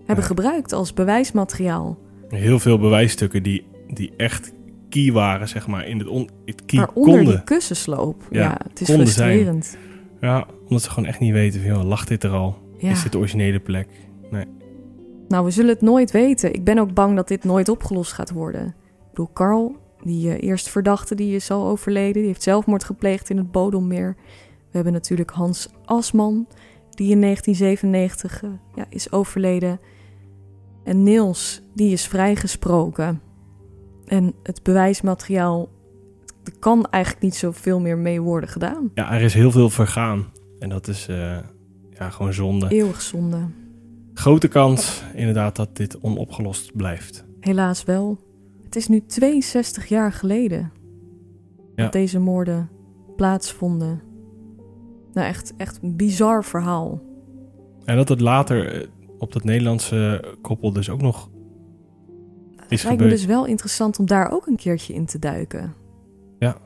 [0.06, 1.98] hebben gebruikt als bewijsmateriaal.
[2.28, 4.52] Heel veel bewijsstukken die, die echt
[4.88, 7.34] key waren, zeg maar, in het, on, het key Waaronder konden.
[7.34, 8.22] die kussensloop.
[8.30, 9.28] Ja, Ja, het is konden zijn.
[9.30, 9.76] frustrerend.
[10.20, 12.58] Ja, omdat ze gewoon echt niet weten joh, lag dit er al?
[12.78, 12.90] Ja.
[12.90, 13.88] Is dit de originele plek?
[15.28, 16.54] Nou, we zullen het nooit weten.
[16.54, 18.74] Ik ben ook bang dat dit nooit opgelost gaat worden.
[19.14, 22.14] Ik bedoel, Carl, die eh, eerste verdachte, die is al overleden.
[22.14, 24.16] Die heeft zelfmoord gepleegd in het Bodommeer.
[24.46, 26.46] We hebben natuurlijk Hans Asman,
[26.90, 29.80] die in 1997 eh, ja, is overleden.
[30.84, 33.20] En Niels, die is vrijgesproken.
[34.06, 35.68] En het bewijsmateriaal,
[36.44, 38.90] er kan eigenlijk niet zoveel meer mee worden gedaan.
[38.94, 40.26] Ja, er is heel veel vergaan.
[40.58, 41.38] En dat is eh,
[41.90, 42.68] ja, gewoon zonde.
[42.68, 43.38] Eeuwig zonde.
[44.14, 47.24] Grote kans, inderdaad, dat dit onopgelost blijft.
[47.40, 48.32] Helaas wel.
[48.74, 50.72] Het is nu 62 jaar geleden
[51.74, 51.82] Ja.
[51.82, 52.70] dat deze moorden
[53.16, 54.00] plaatsvonden.
[55.12, 57.02] Nou, echt, echt een bizar verhaal.
[57.84, 61.30] En dat het later eh, op dat Nederlandse koppel dus ook nog
[62.56, 65.74] Het lijkt me dus wel interessant om daar ook een keertje in te duiken.
[66.38, 66.56] Ja,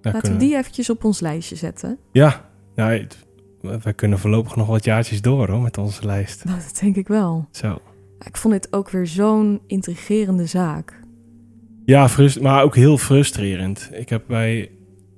[0.00, 1.98] Laten we die eventjes op ons lijstje zetten.
[2.12, 3.06] Ja, nou,
[3.60, 6.46] wij kunnen voorlopig nog wat jaartjes door hoor, met onze lijst.
[6.48, 7.46] Dat denk ik wel.
[7.50, 7.78] Zo.
[8.18, 11.04] Ik vond dit ook weer zo'n intrigerende zaak.
[11.86, 13.90] Ja, frust- maar ook heel frustrerend.
[13.92, 14.70] Ik heb bij,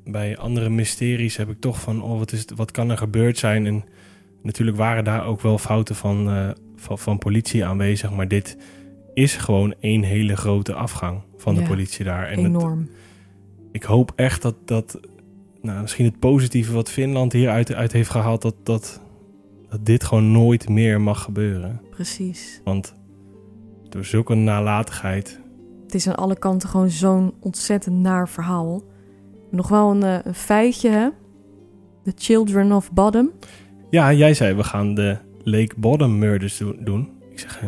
[0.05, 3.39] bij andere mysteries heb ik toch van, oh, wat, is, het- wat kan er gebeurd
[3.39, 3.67] zijn?
[3.67, 3.85] En
[4.43, 8.57] natuurlijk waren daar ook wel fouten van, eh, van, van politie aanwezig, maar dit
[9.15, 12.27] is gewoon één hele grote afgang van de politie daar.
[12.27, 12.89] En het- Enorm.
[13.73, 15.01] ik hoop echt dat, dat
[15.63, 19.01] nou, misschien het positieve wat Finland hieruit uit heeft gehaald, dat, dat,
[19.69, 21.81] dat dit gewoon nooit meer mag gebeuren.
[21.91, 22.61] Precies.
[22.65, 22.95] Want
[23.89, 25.41] door zulke nalatigheid.
[25.89, 28.83] Het is aan alle kanten gewoon zo'n ontzettend naar verhaal.
[29.51, 31.09] Nog wel een, eh, een feitje, hè?
[32.05, 33.31] The Children of Bodom.
[33.91, 37.11] Ja, jij zei we gaan de Lake Bottom Murders do- doen.
[37.31, 37.63] Ik zeg,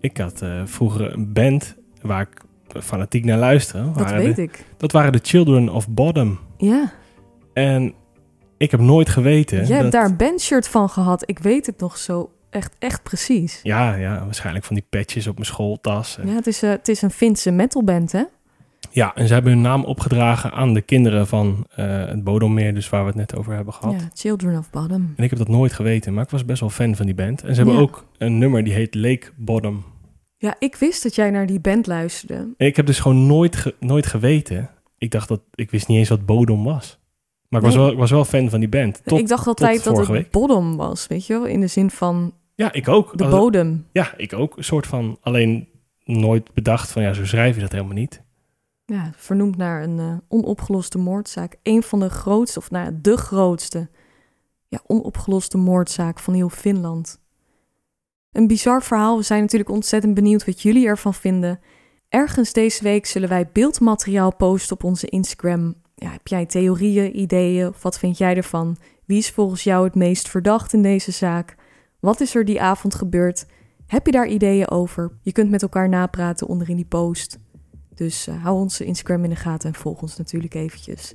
[0.00, 2.40] ik had eh, vroeger een band waar ik
[2.82, 3.90] fanatiek naar luisterde.
[3.92, 4.64] Dat weet de- ik.
[4.76, 6.38] Dat waren de Children of Bottom.
[6.56, 6.92] Ja,
[7.52, 7.92] En
[8.56, 9.58] ik heb nooit geweten.
[9.58, 11.22] jij hebt dat- daar een bandshirt van gehad.
[11.26, 13.60] Ik weet het nog zo echt, echt precies.
[13.62, 16.18] Ja, ja, waarschijnlijk van die patches op mijn schooltas.
[16.18, 18.22] En- Ja, het is, eh, het is een Finse metalband, hè?
[18.90, 22.88] Ja, en ze hebben hun naam opgedragen aan de kinderen van eh, het Bodommeer, dus
[22.88, 24.00] waar we het net over hebben gehad.
[24.00, 25.12] Ja, Children of Bottom.
[25.16, 27.42] En ik heb dat nooit geweten, maar ik was best wel fan van die band.
[27.42, 27.80] En ze hebben Ja.
[27.80, 29.84] ook een nummer die heet Lake Bottom.
[30.36, 32.34] Ja, ik wist dat jij naar die band luisterde.
[32.56, 34.70] En ik heb dus gewoon nooit, ge- nooit geweten.
[34.98, 36.98] Ik dacht dat, ik wist niet eens wat Bodom was.
[37.48, 39.00] Maar ik was, wel, ik was wel fan van die band.
[39.04, 40.30] Tot, ik dacht altijd dat het week.
[40.30, 41.44] bottom was, weet je wel?
[41.46, 43.18] In de zin van ja, ik ook.
[43.18, 43.86] de bodem.
[43.92, 44.56] Ja, ik ook.
[44.56, 45.68] Een soort van, alleen
[46.04, 48.22] nooit bedacht van, ja, zo schrijf je dat helemaal niet.
[48.84, 51.56] Ja, vernoemd naar een eh, onopgeloste moordzaak.
[51.62, 53.88] Een van de grootste, of nou ja, de grootste,
[54.68, 57.20] ja, onopgeloste moordzaak van heel Finland.
[58.32, 59.16] Een bizar verhaal.
[59.16, 61.60] We zijn natuurlijk ontzettend benieuwd wat jullie ervan vinden.
[62.08, 65.74] Ergens deze week zullen wij beeldmateriaal posten op onze Instagram.
[65.94, 67.68] Ja, heb jij theorieën, ideeën?
[67.68, 68.76] Of wat vind jij ervan?
[69.06, 71.56] Wie is volgens jou het meest verdacht in deze zaak?
[72.00, 73.46] Wat is er die avond gebeurd?
[73.86, 75.12] Heb je daar ideeën over?
[75.22, 77.38] Je kunt met elkaar napraten onderin die post.
[77.94, 81.14] Dus eh, hou onze Instagram in de gaten en volg ons natuurlijk eventjes.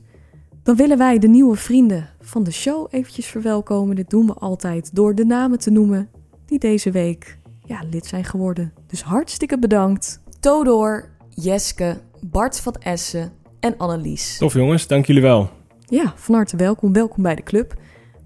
[0.63, 3.95] Dan willen wij de nieuwe vrienden van de show eventjes verwelkomen.
[3.95, 6.09] Dit doen we altijd door de namen te noemen
[6.45, 8.73] die deze week ja, lid zijn geworden.
[8.87, 10.21] Dus hartstikke bedankt.
[10.39, 14.37] Todor, Jeske, Bart van Essen en Annelies.
[14.37, 15.49] Tof jongens, dank jullie wel.
[15.85, 16.93] Ja, van harte welkom.
[16.93, 17.75] Welkom bij de club.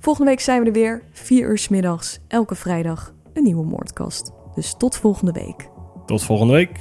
[0.01, 1.03] Volgende week zijn we er weer.
[1.11, 4.31] 4 uur 's middags, elke vrijdag, een nieuwe moordkast.
[4.55, 5.69] Dus tot volgende week.
[6.05, 6.79] Tot volgende week.